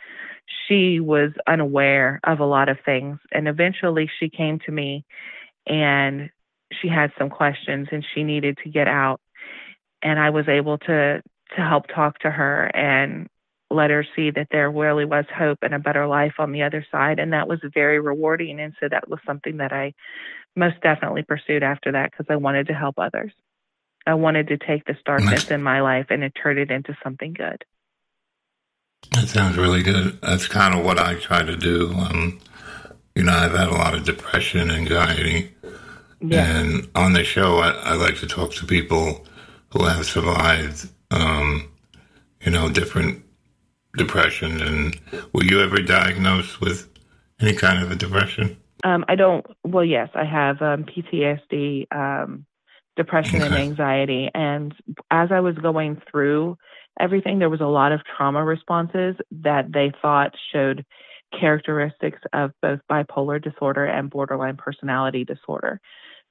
she 0.67 0.99
was 0.99 1.31
unaware 1.47 2.19
of 2.23 2.39
a 2.39 2.45
lot 2.45 2.69
of 2.69 2.77
things. 2.85 3.19
And 3.31 3.47
eventually 3.47 4.09
she 4.19 4.29
came 4.29 4.59
to 4.65 4.71
me 4.71 5.05
and 5.67 6.29
she 6.81 6.87
had 6.87 7.11
some 7.17 7.29
questions 7.29 7.89
and 7.91 8.05
she 8.13 8.23
needed 8.23 8.57
to 8.63 8.69
get 8.69 8.87
out. 8.87 9.19
And 10.03 10.19
I 10.19 10.29
was 10.29 10.47
able 10.47 10.77
to 10.79 11.21
to 11.55 11.61
help 11.61 11.87
talk 11.87 12.19
to 12.19 12.31
her 12.31 12.65
and 12.75 13.27
let 13.69 13.89
her 13.89 14.05
see 14.15 14.31
that 14.31 14.47
there 14.51 14.69
really 14.69 15.05
was 15.05 15.25
hope 15.35 15.59
and 15.61 15.73
a 15.73 15.79
better 15.79 16.07
life 16.07 16.33
on 16.39 16.51
the 16.51 16.63
other 16.63 16.85
side. 16.91 17.19
And 17.19 17.33
that 17.33 17.47
was 17.47 17.59
very 17.73 17.99
rewarding. 17.99 18.59
And 18.59 18.73
so 18.79 18.87
that 18.89 19.09
was 19.09 19.19
something 19.25 19.57
that 19.57 19.71
I 19.71 19.93
most 20.55 20.79
definitely 20.81 21.23
pursued 21.23 21.63
after 21.63 21.91
that 21.93 22.11
because 22.11 22.27
I 22.29 22.35
wanted 22.35 22.67
to 22.67 22.73
help 22.73 22.95
others. 22.97 23.31
I 24.05 24.15
wanted 24.15 24.49
to 24.49 24.57
take 24.57 24.85
this 24.85 24.97
darkness 25.05 25.49
in 25.49 25.63
my 25.63 25.81
life 25.81 26.07
and 26.09 26.29
turn 26.35 26.57
it 26.57 26.71
into 26.71 26.95
something 27.03 27.33
good. 27.33 27.63
That 29.11 29.27
sounds 29.27 29.57
really 29.57 29.83
good. 29.83 30.19
That's 30.21 30.47
kind 30.47 30.75
of 30.75 30.85
what 30.85 30.99
I 30.99 31.15
try 31.15 31.43
to 31.43 31.55
do. 31.55 31.93
Um, 31.93 32.39
you 33.15 33.23
know, 33.23 33.33
I've 33.33 33.51
had 33.53 33.67
a 33.67 33.75
lot 33.75 33.93
of 33.93 34.05
depression, 34.05 34.71
anxiety, 34.71 35.53
yeah. 36.19 36.59
and 36.59 36.89
on 36.95 37.13
the 37.13 37.23
show, 37.23 37.59
I, 37.59 37.71
I, 37.71 37.93
like 37.93 38.17
to 38.19 38.27
talk 38.27 38.53
to 38.53 38.65
people 38.65 39.25
who 39.73 39.85
have 39.85 40.05
survived, 40.05 40.87
um, 41.11 41.67
you 42.41 42.51
know, 42.51 42.69
different 42.69 43.23
depressions. 43.97 44.61
And 44.61 44.99
were 45.33 45.43
you 45.43 45.61
ever 45.61 45.77
diagnosed 45.77 46.61
with 46.61 46.87
any 47.41 47.53
kind 47.53 47.83
of 47.83 47.91
a 47.91 47.95
depression? 47.95 48.57
Um, 48.83 49.03
I 49.07 49.15
don't. 49.15 49.45
Well, 49.63 49.85
yes, 49.85 50.09
I 50.13 50.25
have 50.25 50.61
um, 50.61 50.85
PTSD, 50.85 51.87
um, 51.93 52.45
depression, 52.95 53.37
okay. 53.37 53.47
and 53.47 53.55
anxiety. 53.55 54.29
And 54.33 54.73
as 55.09 55.31
I 55.31 55.39
was 55.39 55.55
going 55.55 56.01
through 56.09 56.57
everything, 56.99 57.39
there 57.39 57.49
was 57.49 57.61
a 57.61 57.65
lot 57.65 57.91
of 57.91 58.01
trauma 58.17 58.43
responses 58.43 59.15
that 59.31 59.71
they 59.71 59.91
thought 60.01 60.33
showed 60.51 60.85
characteristics 61.39 62.19
of 62.33 62.51
both 62.61 62.79
bipolar 62.91 63.41
disorder 63.41 63.85
and 63.85 64.09
borderline 64.09 64.57
personality 64.57 65.25
disorder. 65.25 65.81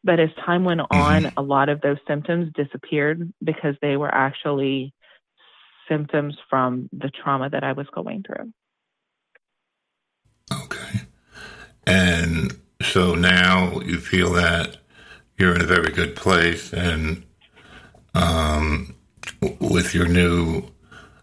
But 0.04 0.18
as 0.18 0.30
time 0.44 0.64
went 0.64 0.80
on, 0.80 1.22
mm-hmm. 1.22 1.38
a 1.38 1.42
lot 1.42 1.68
of 1.68 1.80
those 1.80 1.98
symptoms 2.08 2.52
disappeared 2.54 3.32
because 3.42 3.76
they 3.80 3.96
were 3.96 4.12
actually 4.12 4.92
symptoms 5.88 6.36
from 6.48 6.88
the 6.92 7.10
trauma 7.10 7.50
that 7.50 7.64
I 7.64 7.72
was 7.72 7.86
going 7.94 8.24
through. 8.24 8.52
Okay. 10.64 11.00
And 11.86 12.52
so 12.82 13.14
now 13.14 13.80
you 13.80 13.98
feel 13.98 14.32
that 14.32 14.78
you're 15.38 15.54
in 15.54 15.60
a 15.60 15.66
very 15.66 15.90
good 15.90 16.16
place 16.16 16.72
and 16.72 17.24
um, 18.14 18.94
with 19.60 19.94
your 19.94 20.06
new 20.06 20.64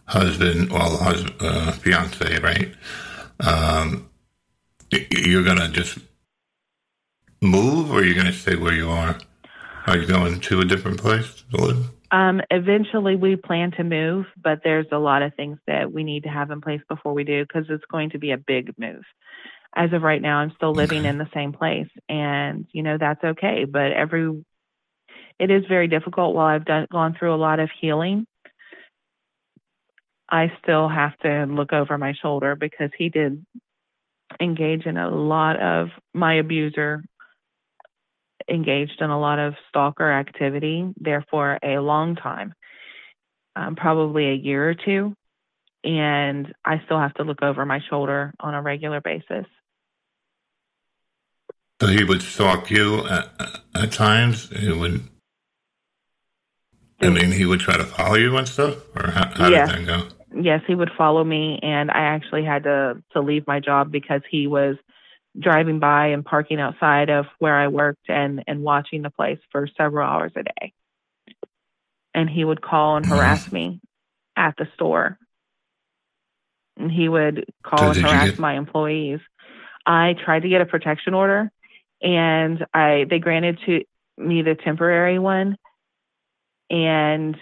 husband, 0.06 0.72
well, 0.72 0.98
husband, 0.98 1.36
uh, 1.40 1.72
fiance, 1.72 2.40
right? 2.40 2.74
Um, 3.40 4.10
you're 4.92 5.44
going 5.44 5.60
to 5.60 5.70
just 5.70 6.00
move 7.42 7.92
or 7.92 8.00
are 8.00 8.04
you're 8.04 8.16
going 8.16 8.28
to 8.28 8.34
stay 8.34 8.56
where 8.56 8.74
you 8.74 8.90
are? 8.90 9.18
Are 9.88 9.98
you 9.98 10.06
going 10.06 10.40
to 10.40 10.60
a 10.62 10.66
different 10.66 11.00
place 11.00 11.44
to 11.52 11.58
live? 11.58 11.92
Um, 12.12 12.42
eventually, 12.50 13.16
we 13.16 13.36
plan 13.36 13.72
to 13.78 13.84
move, 13.84 14.26
but 14.42 14.62
there's 14.64 14.88
a 14.92 14.98
lot 14.98 15.22
of 15.22 15.34
things 15.36 15.60
that 15.68 15.92
we 15.92 16.04
need 16.04 16.24
to 16.24 16.30
have 16.30 16.52
in 16.52 16.60
place 16.60 16.82
before 16.90 17.14
we 17.14 17.24
do 17.24 17.46
because 17.46 17.66
it's 17.70 17.86
going 17.92 18.10
to 18.12 18.20
be 18.20 18.32
a 18.32 18.38
big 18.38 18.74
move 18.78 19.04
as 19.76 19.94
of 19.94 20.02
right 20.02 20.22
now, 20.22 20.40
I'm 20.40 20.52
still 20.56 20.74
living 20.74 21.06
in 21.06 21.18
the 21.18 21.30
same 21.34 21.54
place, 21.54 21.88
and 22.08 22.66
you 22.72 22.84
know 22.84 22.98
that's 23.00 23.24
okay. 23.24 23.66
But 23.66 23.92
every 23.92 24.44
it 25.38 25.52
is 25.52 25.64
very 25.68 25.88
difficult. 25.88 26.36
While 26.36 26.48
I've 26.48 26.66
done 26.66 26.88
gone 26.92 27.16
through 27.18 27.34
a 27.34 27.38
lot 27.38 27.60
of 27.60 27.70
healing, 27.80 28.26
I 30.30 30.52
still 30.62 30.90
have 30.90 31.18
to 31.20 31.46
look 31.46 31.72
over 31.72 31.98
my 31.98 32.14
shoulder 32.20 32.56
because 32.56 32.90
he 32.98 33.10
did 33.10 33.46
engage 34.40 34.86
in 34.86 34.98
a 34.98 35.10
lot 35.10 35.60
of 35.60 35.90
my 36.14 36.36
abuser 36.36 37.04
engaged 38.50 39.02
in 39.02 39.10
a 39.10 39.20
lot 39.20 39.40
of 39.40 39.54
stalker 39.70 40.12
activity 40.12 40.94
there 41.00 41.26
for 41.30 41.60
a 41.64 41.80
long 41.80 42.16
time, 42.16 42.54
um, 43.56 43.76
probably 43.76 44.30
a 44.30 44.36
year 44.36 44.70
or 44.70 44.76
two. 44.76 45.14
And 45.84 46.54
I 46.66 46.82
still 46.86 47.00
have 47.00 47.14
to 47.16 47.24
look 47.24 47.42
over 47.42 47.66
my 47.66 47.80
shoulder 47.90 48.34
on 48.40 48.54
a 48.54 48.62
regular 48.62 49.00
basis. 49.02 49.46
So 51.82 51.88
he 51.88 52.04
would 52.04 52.22
stalk 52.22 52.70
you 52.70 53.08
at, 53.08 53.30
at 53.74 53.92
times. 53.92 54.50
He 54.50 54.72
would. 54.72 55.08
I 57.02 57.08
mean, 57.08 57.32
he 57.32 57.46
would 57.46 57.62
try 57.62 57.78
to 57.78 57.86
follow 57.86 58.16
you 58.16 58.36
and 58.36 58.46
stuff, 58.46 58.76
or 58.98 59.12
how, 59.12 59.30
how 59.34 59.48
yes. 59.48 59.70
did 59.70 59.88
that 59.88 59.88
go? 59.88 60.42
Yes, 60.42 60.62
he 60.68 60.76
would 60.76 60.92
follow 60.98 61.24
me, 61.24 61.60
and 61.64 61.90
I 61.90 62.02
actually 62.02 62.44
had 62.44 62.64
to 62.64 63.02
to 63.14 63.22
leave 63.22 63.48
my 63.48 63.62
job 63.62 63.90
because 63.90 64.22
he 64.30 64.48
was 64.48 64.76
driving 65.40 65.80
by 65.80 66.08
and 66.08 66.26
parking 66.26 66.60
outside 66.60 67.10
of 67.10 67.26
where 67.40 67.56
I 67.56 67.68
worked 67.68 68.10
and 68.10 68.44
and 68.48 68.62
watching 68.62 69.02
the 69.02 69.10
place 69.10 69.40
for 69.52 69.68
several 69.78 70.08
hours 70.08 70.32
a 70.36 70.44
day. 70.44 70.74
And 72.14 72.30
he 72.30 72.44
would 72.44 72.62
call 72.62 72.98
and 72.98 73.06
harass 73.06 73.46
mm-hmm. 73.46 73.56
me 73.56 73.82
at 74.36 74.56
the 74.58 74.68
store. 74.74 75.18
And 76.78 76.92
he 76.92 77.08
would 77.08 77.46
call 77.64 77.94
so 77.94 78.00
and 78.00 78.02
harass 78.02 78.30
get- 78.32 78.40
my 78.40 78.58
employees. 78.58 79.20
I 79.86 80.16
tried 80.26 80.42
to 80.42 80.50
get 80.50 80.62
a 80.62 80.66
protection 80.66 81.14
order 81.14 81.52
and 82.02 82.66
I 82.74 83.06
they 83.10 83.20
granted 83.20 83.60
to 83.66 83.84
me 84.18 84.42
the 84.42 84.56
temporary 84.56 85.20
one 85.20 85.58
and 86.70 87.36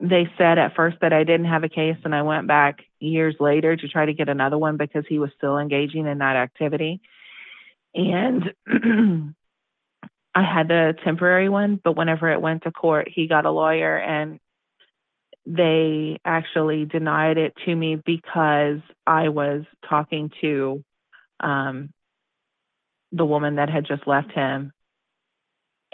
they 0.00 0.30
said 0.38 0.58
at 0.58 0.76
first 0.76 0.98
that 1.00 1.12
I 1.12 1.24
didn't 1.24 1.46
have 1.46 1.64
a 1.64 1.68
case 1.68 1.96
and 2.04 2.14
I 2.14 2.22
went 2.22 2.46
back 2.46 2.84
years 3.00 3.34
later 3.40 3.76
to 3.76 3.88
try 3.88 4.06
to 4.06 4.12
get 4.12 4.28
another 4.28 4.56
one 4.58 4.76
because 4.76 5.04
he 5.08 5.18
was 5.18 5.30
still 5.36 5.58
engaging 5.58 6.06
in 6.06 6.18
that 6.18 6.36
activity. 6.36 7.00
And 7.94 8.52
I 10.34 10.42
had 10.42 10.68
the 10.68 10.94
temporary 11.04 11.48
one 11.48 11.80
but 11.82 11.96
whenever 11.96 12.30
it 12.30 12.40
went 12.40 12.62
to 12.62 12.70
court 12.70 13.08
he 13.12 13.26
got 13.26 13.46
a 13.46 13.50
lawyer 13.50 13.96
and 13.98 14.38
they 15.46 16.18
actually 16.24 16.84
denied 16.84 17.38
it 17.38 17.54
to 17.64 17.74
me 17.74 17.96
because 17.96 18.80
I 19.06 19.30
was 19.30 19.64
talking 19.88 20.30
to 20.42 20.84
um, 21.40 21.90
the 23.12 23.24
woman 23.24 23.56
that 23.56 23.70
had 23.70 23.86
just 23.86 24.06
left 24.06 24.30
him 24.32 24.72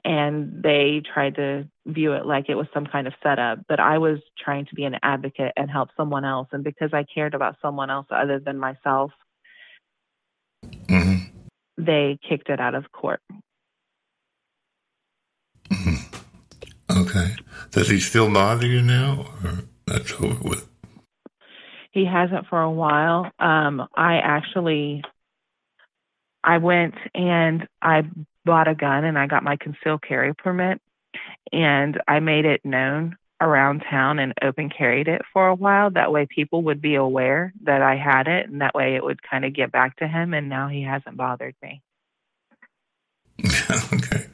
and 0.04 0.62
they 0.62 1.02
tried 1.12 1.36
to 1.36 1.66
view 1.86 2.12
it 2.12 2.26
like 2.26 2.48
it 2.48 2.54
was 2.54 2.66
some 2.72 2.86
kind 2.86 3.06
of 3.06 3.12
setup 3.22 3.58
but 3.68 3.80
i 3.80 3.98
was 3.98 4.18
trying 4.38 4.66
to 4.66 4.74
be 4.74 4.84
an 4.84 4.96
advocate 5.02 5.52
and 5.56 5.70
help 5.70 5.88
someone 5.96 6.24
else. 6.24 6.48
And 6.52 6.64
because 6.64 6.90
i 6.92 7.04
cared 7.04 7.34
about 7.34 7.56
someone 7.60 7.90
else 7.90 8.06
other 8.10 8.38
than 8.38 8.58
myself 8.58 9.10
mm-hmm. 10.64 11.24
they 11.78 12.18
kicked 12.28 12.48
it 12.48 12.60
out 12.60 12.74
of 12.74 12.90
court. 12.92 13.20
Mm-hmm. 15.70 17.02
okay. 17.02 17.36
Does 17.70 17.88
he 17.88 17.98
still 17.98 18.32
bother 18.32 18.66
you 18.66 18.82
now 18.82 19.26
or 19.42 19.64
that's 19.86 20.12
over 20.12 20.48
with? 20.48 20.68
He 21.90 22.04
hasn't 22.04 22.46
for 22.48 22.60
a 22.60 22.70
while. 22.70 23.30
Um, 23.38 23.86
i 23.96 24.16
actually 24.16 25.02
I 26.42 26.58
went 26.58 26.94
and 27.14 27.66
I 27.80 28.02
bought 28.44 28.68
a 28.68 28.74
gun 28.74 29.04
and 29.04 29.18
I 29.18 29.26
got 29.26 29.42
my 29.42 29.56
concealed 29.56 30.02
carry 30.02 30.34
permit 30.34 30.80
and 31.52 32.00
I 32.08 32.20
made 32.20 32.44
it 32.44 32.64
known 32.64 33.16
around 33.40 33.84
town 33.90 34.18
and 34.18 34.32
open 34.42 34.70
carried 34.70 35.08
it 35.08 35.22
for 35.32 35.48
a 35.48 35.54
while. 35.54 35.90
That 35.90 36.12
way 36.12 36.26
people 36.26 36.62
would 36.62 36.80
be 36.80 36.94
aware 36.94 37.52
that 37.62 37.82
I 37.82 37.96
had 37.96 38.28
it 38.28 38.48
and 38.48 38.60
that 38.60 38.74
way 38.74 38.94
it 38.94 39.04
would 39.04 39.22
kind 39.22 39.44
of 39.44 39.52
get 39.52 39.72
back 39.72 39.96
to 39.96 40.08
him 40.08 40.34
and 40.34 40.48
now 40.48 40.68
he 40.68 40.82
hasn't 40.82 41.16
bothered 41.16 41.54
me. 41.62 41.82
okay. 43.92 44.26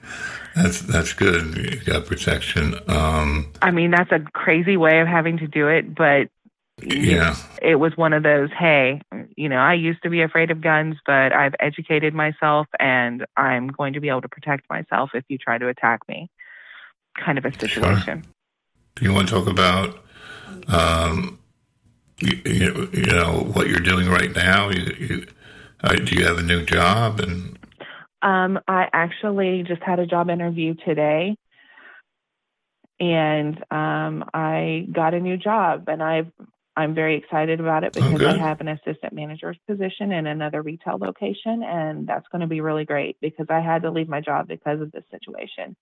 That's 0.55 0.83
that's 0.83 1.13
good. 1.13 1.57
You 1.57 1.81
got 1.85 2.07
protection. 2.07 2.75
Um 2.89 3.53
I 3.63 3.71
mean 3.71 3.91
that's 3.91 4.13
a 4.13 4.21
crazy 4.33 4.77
way 4.77 5.01
of 5.01 5.09
having 5.09 5.39
to 5.39 5.47
do 5.47 5.69
it, 5.69 5.95
but 5.95 6.29
yeah 6.83 7.37
it 7.61 7.77
was 7.77 7.97
one 7.97 8.13
of 8.13 8.23
those 8.23 8.51
hey 8.59 9.03
you 9.41 9.49
know 9.49 9.57
i 9.59 9.75
used 9.75 10.03
to 10.03 10.11
be 10.11 10.23
afraid 10.23 10.51
of 10.51 10.61
guns 10.61 10.97
but 11.07 11.33
i've 11.33 11.55
educated 11.61 12.15
myself 12.15 12.67
and 12.79 13.25
i'm 13.37 13.69
going 13.69 13.95
to 13.95 14.01
be 14.01 14.09
able 14.09 14.21
to 14.21 14.29
protect 14.29 14.69
myself 14.69 15.11
if 15.15 15.25
you 15.29 15.39
try 15.39 15.59
to 15.59 15.69
attack 15.69 16.01
me 16.09 16.31
kind 17.19 17.39
of 17.39 17.45
a 17.45 17.53
situation 17.53 18.23
sure. 18.23 18.33
do 18.97 19.05
you 19.05 19.13
want 19.13 19.29
to 19.29 19.35
talk 19.35 19.49
about 19.49 20.05
um, 20.69 21.39
you, 22.21 22.89
you 22.93 23.07
know 23.07 23.49
what 23.53 23.69
you're 23.69 23.81
doing 23.81 24.09
right 24.09 24.35
now? 24.35 24.71
You, 24.71 24.95
you, 24.99 25.27
uh, 25.83 25.95
do 25.95 26.15
you 26.17 26.27
have 26.27 26.39
a 26.39 26.43
new 26.43 26.65
job? 26.65 27.21
And 27.21 27.59
um, 28.23 28.61
I 28.69 28.89
actually 28.93 29.65
just 29.67 29.83
had 29.83 29.99
a 29.99 30.07
job 30.07 30.29
interview 30.29 30.75
today, 30.75 31.37
and 32.99 33.57
um, 33.71 34.25
I 34.35 34.87
got 34.93 35.15
a 35.15 35.21
new 35.21 35.37
job, 35.37 35.89
and 35.89 36.03
I 36.03 36.27
I'm 36.81 36.95
very 36.95 37.17
excited 37.17 37.61
about 37.61 37.85
it 37.85 37.93
because 37.93 38.23
I 38.23 38.39
have 38.39 38.61
an 38.63 38.69
assistant 38.69 39.13
manager's 39.13 39.59
position 39.69 40.13
in 40.13 40.27
another 40.27 40.63
retail 40.63 40.97
location, 40.99 41.63
and 41.63 42.07
that's 42.07 42.27
going 42.29 42.41
to 42.41 42.47
be 42.47 42.63
really 42.63 42.87
great 42.87 43.19
because 43.21 43.47
I 43.51 43.61
had 43.61 43.83
to 43.83 43.91
leave 43.91 44.09
my 44.09 44.23
job 44.23 44.49
because 44.49 44.81
of 44.81 44.91
this 44.91 45.05
situation, 45.11 45.77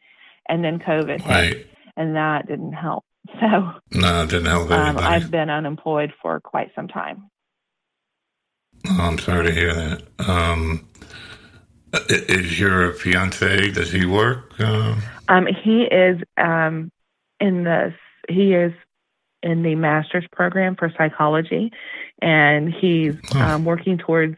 and 0.48 0.64
then 0.64 0.80
COVID 0.80 1.24
right. 1.24 1.56
hit, 1.56 1.70
and 1.96 2.16
that 2.16 2.48
didn't 2.48 2.72
help. 2.72 3.04
So 3.40 3.72
no, 3.92 4.22
it 4.22 4.30
didn't 4.30 4.46
help 4.46 4.70
um. 4.70 4.96
Um, 4.96 4.98
I've 4.98 5.30
been 5.30 5.50
unemployed 5.50 6.14
for 6.22 6.40
quite 6.40 6.70
some 6.74 6.88
time. 6.88 7.30
Oh, 8.88 9.00
I'm 9.02 9.18
sorry 9.18 9.46
to 9.46 9.52
hear 9.52 9.74
that. 9.74 10.02
Um, 10.26 10.88
is 12.08 12.58
your 12.58 12.94
fiance? 12.94 13.70
Does 13.72 13.92
he 13.92 14.06
work? 14.06 14.58
Um, 14.60 15.02
um 15.28 15.46
he 15.46 15.82
is 15.82 16.22
um, 16.38 16.90
in 17.38 17.64
the 17.64 17.94
he 18.28 18.54
is 18.54 18.72
in 19.42 19.62
the 19.62 19.74
master's 19.74 20.26
program 20.32 20.76
for 20.76 20.92
psychology, 20.96 21.72
and 22.20 22.72
he's 22.72 23.16
um, 23.34 23.64
working 23.64 23.98
towards 23.98 24.36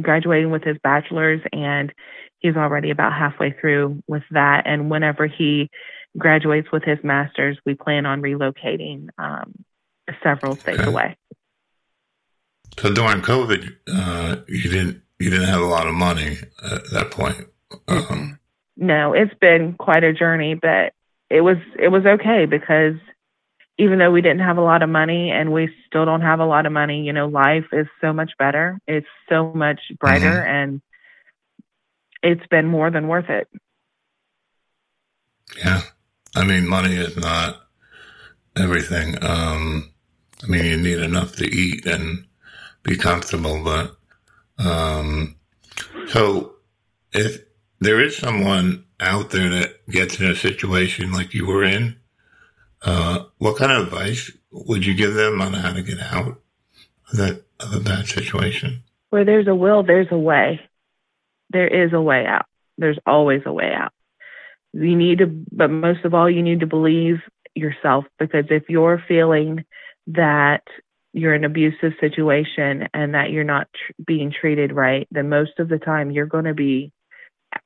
graduating 0.00 0.50
with 0.50 0.62
his 0.62 0.76
bachelor's, 0.82 1.40
and 1.52 1.92
he's 2.38 2.56
already 2.56 2.90
about 2.90 3.12
halfway 3.12 3.52
through 3.52 4.02
with 4.06 4.22
that. 4.30 4.62
And 4.66 4.90
whenever 4.90 5.26
he 5.26 5.70
graduates 6.16 6.68
with 6.72 6.84
his 6.84 6.98
master's, 7.02 7.58
we 7.66 7.74
plan 7.74 8.06
on 8.06 8.22
relocating 8.22 9.08
um, 9.18 9.54
several 10.22 10.56
states 10.56 10.80
okay. 10.80 10.88
away. 10.88 11.16
So 12.78 12.92
during 12.92 13.22
COVID, 13.22 13.76
uh, 13.92 14.36
you 14.46 14.70
didn't 14.70 15.02
you 15.18 15.30
didn't 15.30 15.48
have 15.48 15.60
a 15.60 15.66
lot 15.66 15.88
of 15.88 15.94
money 15.94 16.36
at 16.64 16.90
that 16.92 17.10
point. 17.10 17.48
Um, 17.88 18.38
no, 18.76 19.12
it's 19.12 19.34
been 19.40 19.74
quite 19.74 20.04
a 20.04 20.12
journey, 20.12 20.54
but 20.54 20.92
it 21.28 21.40
was 21.40 21.56
it 21.78 21.88
was 21.88 22.06
okay 22.06 22.46
because 22.46 22.94
even 23.78 23.98
though 24.00 24.10
we 24.10 24.20
didn't 24.20 24.40
have 24.40 24.58
a 24.58 24.62
lot 24.62 24.82
of 24.82 24.88
money 24.88 25.30
and 25.30 25.52
we 25.52 25.70
still 25.86 26.04
don't 26.04 26.22
have 26.22 26.40
a 26.40 26.44
lot 26.44 26.66
of 26.66 26.72
money, 26.72 27.02
you 27.02 27.12
know, 27.12 27.28
life 27.28 27.66
is 27.72 27.86
so 28.00 28.12
much 28.12 28.32
better. 28.36 28.80
It's 28.88 29.06
so 29.28 29.52
much 29.52 29.80
brighter 30.00 30.26
mm-hmm. 30.26 30.48
and 30.48 30.82
it's 32.22 32.46
been 32.48 32.66
more 32.66 32.90
than 32.90 33.06
worth 33.06 33.30
it. 33.30 33.48
Yeah. 35.64 35.82
I 36.34 36.44
mean, 36.44 36.66
money 36.66 36.94
is 36.94 37.16
not 37.16 37.68
everything. 38.56 39.16
Um, 39.22 39.92
I 40.42 40.46
mean, 40.48 40.64
you 40.64 40.76
need 40.76 40.98
enough 40.98 41.36
to 41.36 41.46
eat 41.46 41.86
and 41.86 42.26
be 42.82 42.96
comfortable, 42.96 43.62
but, 43.62 43.96
um, 44.58 45.36
so 46.08 46.56
if 47.12 47.44
there 47.78 48.00
is 48.00 48.16
someone 48.16 48.84
out 48.98 49.30
there 49.30 49.48
that 49.50 49.86
gets 49.88 50.20
in 50.20 50.28
a 50.28 50.34
situation 50.34 51.12
like 51.12 51.32
you 51.32 51.46
were 51.46 51.62
in, 51.62 51.96
uh, 52.82 53.24
what 53.38 53.56
kind 53.56 53.72
of 53.72 53.86
advice 53.86 54.30
would 54.50 54.86
you 54.86 54.94
give 54.94 55.14
them 55.14 55.40
on 55.40 55.52
how 55.52 55.72
to 55.72 55.82
get 55.82 56.00
out 56.00 56.40
of 57.10 57.16
that 57.16 57.42
of 57.60 57.74
a 57.74 57.80
bad 57.80 58.06
situation? 58.06 58.82
Where 59.10 59.24
there's 59.24 59.48
a 59.48 59.54
will, 59.54 59.82
there's 59.82 60.08
a 60.10 60.18
way. 60.18 60.60
There 61.50 61.66
is 61.66 61.92
a 61.92 62.00
way 62.00 62.26
out. 62.26 62.46
There's 62.76 62.98
always 63.06 63.42
a 63.46 63.52
way 63.52 63.72
out. 63.74 63.92
You 64.72 64.96
need 64.96 65.18
to, 65.18 65.26
but 65.50 65.68
most 65.68 66.04
of 66.04 66.14
all, 66.14 66.30
you 66.30 66.42
need 66.42 66.60
to 66.60 66.66
believe 66.66 67.16
yourself 67.54 68.04
because 68.18 68.44
if 68.50 68.64
you're 68.68 69.02
feeling 69.08 69.64
that 70.08 70.62
you're 71.12 71.34
in 71.34 71.44
an 71.44 71.50
abusive 71.50 71.92
situation 72.00 72.88
and 72.94 73.14
that 73.14 73.30
you're 73.30 73.44
not 73.44 73.66
tr- 73.72 73.92
being 74.06 74.32
treated 74.32 74.72
right, 74.72 75.08
then 75.10 75.28
most 75.28 75.58
of 75.58 75.68
the 75.68 75.78
time 75.78 76.10
you're 76.10 76.26
going 76.26 76.44
to 76.44 76.54
be 76.54 76.92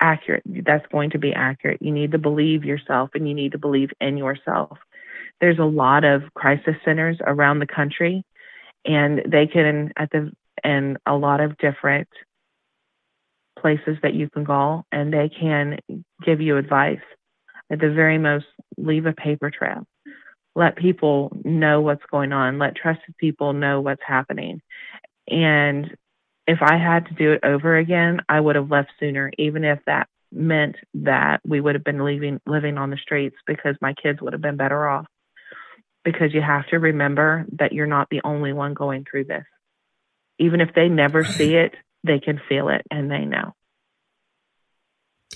accurate. 0.00 0.42
That's 0.46 0.86
going 0.92 1.10
to 1.10 1.18
be 1.18 1.32
accurate. 1.32 1.82
You 1.82 1.90
need 1.90 2.12
to 2.12 2.18
believe 2.18 2.64
yourself 2.64 3.10
and 3.14 3.28
you 3.28 3.34
need 3.34 3.52
to 3.52 3.58
believe 3.58 3.90
in 4.00 4.16
yourself 4.16 4.78
there's 5.42 5.58
a 5.58 5.64
lot 5.64 6.04
of 6.04 6.22
crisis 6.34 6.76
centers 6.84 7.18
around 7.20 7.58
the 7.58 7.66
country, 7.66 8.24
and 8.86 9.20
they 9.26 9.48
can 9.48 9.92
at 9.98 10.08
the 10.12 10.30
and 10.64 10.96
a 11.04 11.14
lot 11.14 11.40
of 11.40 11.58
different 11.58 12.08
places 13.58 13.98
that 14.02 14.14
you 14.14 14.30
can 14.30 14.46
call, 14.46 14.86
and 14.92 15.12
they 15.12 15.28
can 15.28 15.78
give 16.24 16.40
you 16.40 16.56
advice. 16.56 17.00
At 17.70 17.80
the 17.80 17.90
very 17.90 18.18
most, 18.18 18.46
leave 18.76 19.04
a 19.06 19.12
paper 19.12 19.50
trail. 19.50 19.84
Let 20.54 20.76
people 20.76 21.36
know 21.44 21.80
what's 21.80 22.04
going 22.10 22.32
on. 22.32 22.58
Let 22.58 22.76
trusted 22.76 23.16
people 23.18 23.52
know 23.52 23.80
what's 23.80 24.02
happening. 24.06 24.60
And 25.26 25.96
if 26.46 26.58
I 26.62 26.76
had 26.76 27.06
to 27.06 27.14
do 27.14 27.32
it 27.32 27.40
over 27.42 27.76
again, 27.76 28.20
I 28.28 28.38
would 28.38 28.56
have 28.56 28.70
left 28.70 28.90
sooner, 29.00 29.32
even 29.38 29.64
if 29.64 29.80
that 29.86 30.06
meant 30.30 30.76
that 30.94 31.40
we 31.44 31.60
would 31.60 31.74
have 31.74 31.84
been 31.84 32.04
leaving 32.04 32.40
living 32.46 32.78
on 32.78 32.90
the 32.90 32.96
streets 32.96 33.36
because 33.46 33.74
my 33.80 33.92
kids 33.94 34.20
would 34.22 34.32
have 34.34 34.42
been 34.42 34.56
better 34.56 34.88
off 34.88 35.06
because 36.04 36.34
you 36.34 36.40
have 36.40 36.66
to 36.68 36.78
remember 36.78 37.46
that 37.58 37.72
you're 37.72 37.86
not 37.86 38.08
the 38.10 38.20
only 38.24 38.52
one 38.52 38.74
going 38.74 39.04
through 39.08 39.24
this. 39.24 39.44
Even 40.38 40.60
if 40.60 40.74
they 40.74 40.88
never 40.88 41.20
right. 41.20 41.30
see 41.30 41.54
it, 41.54 41.74
they 42.04 42.18
can 42.18 42.40
feel 42.48 42.68
it 42.68 42.82
and 42.90 43.10
they 43.10 43.24
know. 43.24 43.54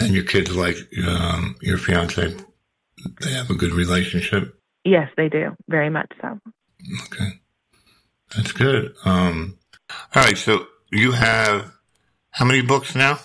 And 0.01 0.15
your 0.15 0.25
kids 0.25 0.55
like 0.55 0.77
um, 1.07 1.57
your 1.63 1.79
fiance, 1.79 2.35
they 3.21 3.33
have 3.33 3.51
a 3.51 3.55
good 3.55 3.73
relationship? 3.73 4.59
Yes, 4.85 5.11
they 5.17 5.29
do. 5.29 5.57
Very 5.69 5.91
much 5.91 6.11
so. 6.21 6.39
Okay. 7.07 7.41
That's 8.35 8.53
good. 8.53 8.95
Um, 9.05 9.59
all 10.15 10.23
right. 10.23 10.37
So 10.37 10.67
you 10.91 11.13
have 11.13 11.73
how 12.31 12.45
many 12.45 12.63
books 12.63 12.95
now? 12.95 13.19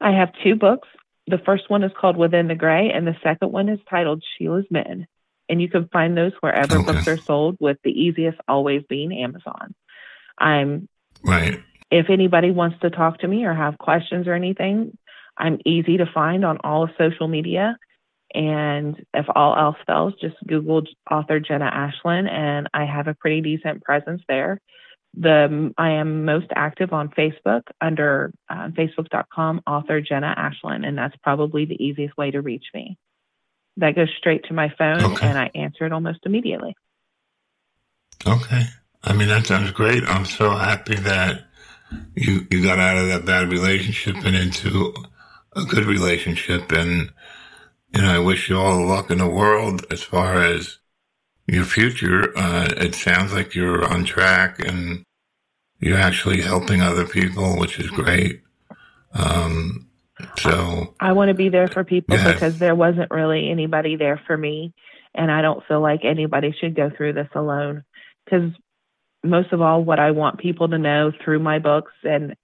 I 0.00 0.12
have 0.12 0.30
two 0.42 0.54
books. 0.54 0.88
The 1.26 1.38
first 1.44 1.68
one 1.68 1.82
is 1.82 1.92
called 2.00 2.16
Within 2.16 2.46
the 2.46 2.54
Gray, 2.54 2.90
and 2.94 3.06
the 3.06 3.16
second 3.22 3.50
one 3.50 3.68
is 3.68 3.80
titled 3.90 4.22
Sheila's 4.38 4.66
Men 4.70 5.06
and 5.48 5.60
you 5.60 5.68
can 5.68 5.88
find 5.88 6.16
those 6.16 6.32
wherever 6.40 6.78
okay. 6.78 6.92
books 6.92 7.08
are 7.08 7.16
sold 7.16 7.56
with 7.60 7.78
the 7.84 7.90
easiest 7.90 8.38
always 8.48 8.82
being 8.88 9.12
Amazon. 9.12 9.74
I'm 10.38 10.88
right. 11.22 11.62
If 11.90 12.10
anybody 12.10 12.50
wants 12.50 12.80
to 12.80 12.90
talk 12.90 13.18
to 13.20 13.28
me 13.28 13.44
or 13.44 13.54
have 13.54 13.78
questions 13.78 14.26
or 14.26 14.34
anything, 14.34 14.96
I'm 15.36 15.58
easy 15.64 15.98
to 15.98 16.06
find 16.12 16.44
on 16.44 16.58
all 16.64 16.84
of 16.84 16.90
social 16.98 17.28
media. 17.28 17.76
And 18.34 19.04
if 19.14 19.26
all 19.34 19.56
else 19.56 19.76
fails, 19.86 20.14
just 20.20 20.34
Google 20.46 20.82
author 21.10 21.38
Jenna 21.38 21.66
Ashland, 21.66 22.28
and 22.28 22.68
I 22.74 22.84
have 22.84 23.06
a 23.06 23.14
pretty 23.14 23.40
decent 23.40 23.82
presence 23.82 24.22
there. 24.28 24.60
The 25.18 25.72
I 25.78 25.92
am 25.92 26.24
most 26.24 26.48
active 26.54 26.92
on 26.92 27.08
Facebook 27.10 27.62
under 27.80 28.32
uh, 28.50 28.68
facebook.com 28.68 29.62
author 29.66 30.00
Jenna 30.00 30.34
Ashland, 30.36 30.84
and 30.84 30.98
that's 30.98 31.16
probably 31.22 31.64
the 31.64 31.82
easiest 31.82 32.16
way 32.16 32.32
to 32.32 32.42
reach 32.42 32.66
me 32.74 32.98
that 33.76 33.94
goes 33.94 34.08
straight 34.16 34.44
to 34.44 34.54
my 34.54 34.72
phone 34.76 35.02
okay. 35.02 35.26
and 35.26 35.38
I 35.38 35.50
answer 35.54 35.84
it 35.84 35.92
almost 35.92 36.20
immediately. 36.24 36.74
Okay. 38.26 38.62
I 39.02 39.12
mean, 39.12 39.28
that 39.28 39.46
sounds 39.46 39.70
great. 39.72 40.02
I'm 40.04 40.24
so 40.24 40.50
happy 40.50 40.96
that 40.96 41.44
you, 42.14 42.46
you 42.50 42.62
got 42.62 42.78
out 42.78 42.98
of 42.98 43.08
that 43.08 43.24
bad 43.24 43.48
relationship 43.50 44.16
and 44.24 44.34
into 44.34 44.94
a 45.54 45.64
good 45.64 45.84
relationship. 45.84 46.72
And, 46.72 47.12
you 47.94 48.02
know, 48.02 48.08
I 48.08 48.18
wish 48.18 48.48
you 48.48 48.58
all 48.58 48.78
the 48.78 48.84
luck 48.84 49.10
in 49.10 49.18
the 49.18 49.28
world 49.28 49.84
as 49.90 50.02
far 50.02 50.42
as 50.42 50.78
your 51.46 51.64
future. 51.64 52.36
Uh, 52.36 52.68
it 52.78 52.94
sounds 52.94 53.32
like 53.32 53.54
you're 53.54 53.84
on 53.84 54.04
track 54.04 54.58
and 54.58 55.04
you're 55.78 55.98
actually 55.98 56.40
helping 56.40 56.80
other 56.80 57.06
people, 57.06 57.58
which 57.58 57.78
is 57.78 57.90
great. 57.90 58.42
Um, 59.12 59.85
so 60.38 60.94
I 61.00 61.12
want 61.12 61.28
to 61.28 61.34
be 61.34 61.48
there 61.48 61.68
for 61.68 61.84
people 61.84 62.16
because 62.16 62.58
there 62.58 62.74
wasn't 62.74 63.10
really 63.10 63.50
anybody 63.50 63.96
there 63.96 64.20
for 64.26 64.36
me. 64.36 64.72
And 65.14 65.30
I 65.30 65.42
don't 65.42 65.64
feel 65.66 65.80
like 65.80 66.04
anybody 66.04 66.54
should 66.58 66.74
go 66.74 66.90
through 66.94 67.14
this 67.14 67.28
alone. 67.34 67.84
Because 68.24 68.50
most 69.24 69.52
of 69.52 69.60
all, 69.60 69.82
what 69.82 69.98
I 69.98 70.10
want 70.10 70.38
people 70.38 70.68
to 70.68 70.78
know 70.78 71.12
through 71.24 71.40
my 71.40 71.58
books 71.58 71.92
and 72.02 72.34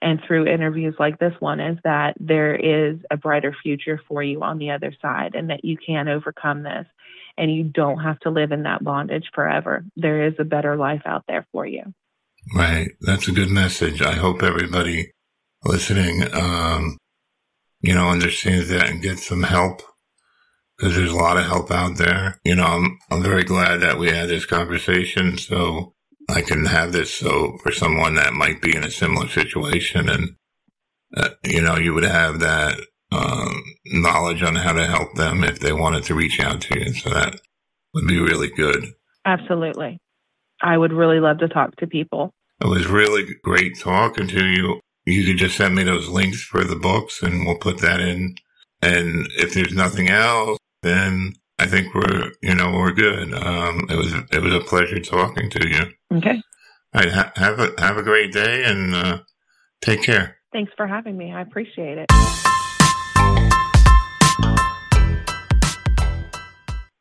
and 0.00 0.20
through 0.26 0.48
interviews 0.48 0.96
like 0.98 1.18
this 1.20 1.34
one 1.38 1.60
is 1.60 1.78
that 1.84 2.14
there 2.18 2.56
is 2.56 2.98
a 3.10 3.16
brighter 3.16 3.54
future 3.62 4.00
for 4.08 4.20
you 4.20 4.42
on 4.42 4.58
the 4.58 4.72
other 4.72 4.92
side 5.00 5.36
and 5.36 5.50
that 5.50 5.64
you 5.64 5.76
can 5.76 6.08
overcome 6.08 6.64
this 6.64 6.86
and 7.38 7.54
you 7.54 7.62
don't 7.62 8.00
have 8.00 8.18
to 8.20 8.30
live 8.30 8.50
in 8.50 8.64
that 8.64 8.82
bondage 8.82 9.30
forever. 9.32 9.84
There 9.96 10.26
is 10.26 10.34
a 10.40 10.44
better 10.44 10.76
life 10.76 11.02
out 11.06 11.22
there 11.28 11.46
for 11.52 11.64
you. 11.64 11.94
Right. 12.56 12.88
That's 13.00 13.28
a 13.28 13.32
good 13.32 13.50
message. 13.50 14.02
I 14.02 14.14
hope 14.14 14.42
everybody 14.42 15.12
listening 15.64 16.24
um, 16.34 16.98
you 17.82 17.94
know, 17.94 18.08
understands 18.08 18.68
that 18.68 18.88
and 18.88 19.02
gets 19.02 19.26
some 19.26 19.42
help 19.42 19.82
because 20.76 20.96
there's 20.96 21.12
a 21.12 21.16
lot 21.16 21.36
of 21.36 21.44
help 21.44 21.70
out 21.70 21.96
there. 21.98 22.40
You 22.44 22.56
know, 22.56 22.64
I'm, 22.64 22.98
I'm 23.10 23.22
very 23.22 23.44
glad 23.44 23.80
that 23.80 23.98
we 23.98 24.08
had 24.08 24.28
this 24.28 24.46
conversation 24.46 25.36
so 25.36 25.94
I 26.30 26.42
can 26.42 26.64
have 26.66 26.92
this 26.92 27.12
so 27.12 27.58
for 27.62 27.72
someone 27.72 28.14
that 28.14 28.32
might 28.32 28.62
be 28.62 28.74
in 28.74 28.84
a 28.84 28.90
similar 28.90 29.28
situation 29.28 30.08
and, 30.08 30.36
uh, 31.16 31.30
you 31.44 31.60
know, 31.60 31.76
you 31.76 31.92
would 31.92 32.04
have 32.04 32.40
that, 32.40 32.78
um, 33.10 33.62
knowledge 33.84 34.42
on 34.42 34.54
how 34.54 34.72
to 34.72 34.86
help 34.86 35.14
them 35.14 35.44
if 35.44 35.58
they 35.58 35.72
wanted 35.72 36.04
to 36.04 36.14
reach 36.14 36.40
out 36.40 36.62
to 36.62 36.80
you. 36.80 36.94
So 36.94 37.10
that 37.10 37.38
would 37.92 38.06
be 38.06 38.18
really 38.18 38.48
good. 38.48 38.86
Absolutely. 39.26 39.98
I 40.62 40.78
would 40.78 40.92
really 40.92 41.20
love 41.20 41.38
to 41.38 41.48
talk 41.48 41.76
to 41.76 41.86
people. 41.86 42.32
It 42.60 42.68
was 42.68 42.86
really 42.86 43.26
great 43.42 43.78
talking 43.78 44.28
to 44.28 44.46
you. 44.46 44.80
You 45.04 45.24
could 45.24 45.38
just 45.38 45.56
send 45.56 45.74
me 45.74 45.82
those 45.82 46.08
links 46.08 46.42
for 46.42 46.64
the 46.64 46.76
books 46.76 47.22
and 47.22 47.44
we'll 47.46 47.58
put 47.58 47.78
that 47.78 48.00
in. 48.00 48.36
And 48.80 49.26
if 49.36 49.54
there's 49.54 49.74
nothing 49.74 50.08
else, 50.08 50.58
then 50.82 51.34
I 51.58 51.66
think 51.66 51.94
we're, 51.94 52.32
you 52.40 52.54
know, 52.54 52.72
we're 52.72 52.92
good. 52.92 53.32
Um, 53.34 53.86
it 53.90 53.96
was, 53.96 54.12
it 54.30 54.42
was 54.42 54.54
a 54.54 54.60
pleasure 54.60 55.00
talking 55.00 55.50
to 55.50 55.68
you. 55.68 56.18
Okay. 56.18 56.40
All 56.94 57.00
right. 57.00 57.12
Ha- 57.12 57.32
have 57.36 57.58
a, 57.58 57.70
have 57.78 57.96
a 57.96 58.02
great 58.02 58.32
day 58.32 58.64
and, 58.64 58.94
uh, 58.94 59.18
take 59.80 60.02
care. 60.02 60.36
Thanks 60.52 60.72
for 60.76 60.86
having 60.86 61.16
me. 61.16 61.32
I 61.32 61.40
appreciate 61.40 61.98
it. 61.98 62.06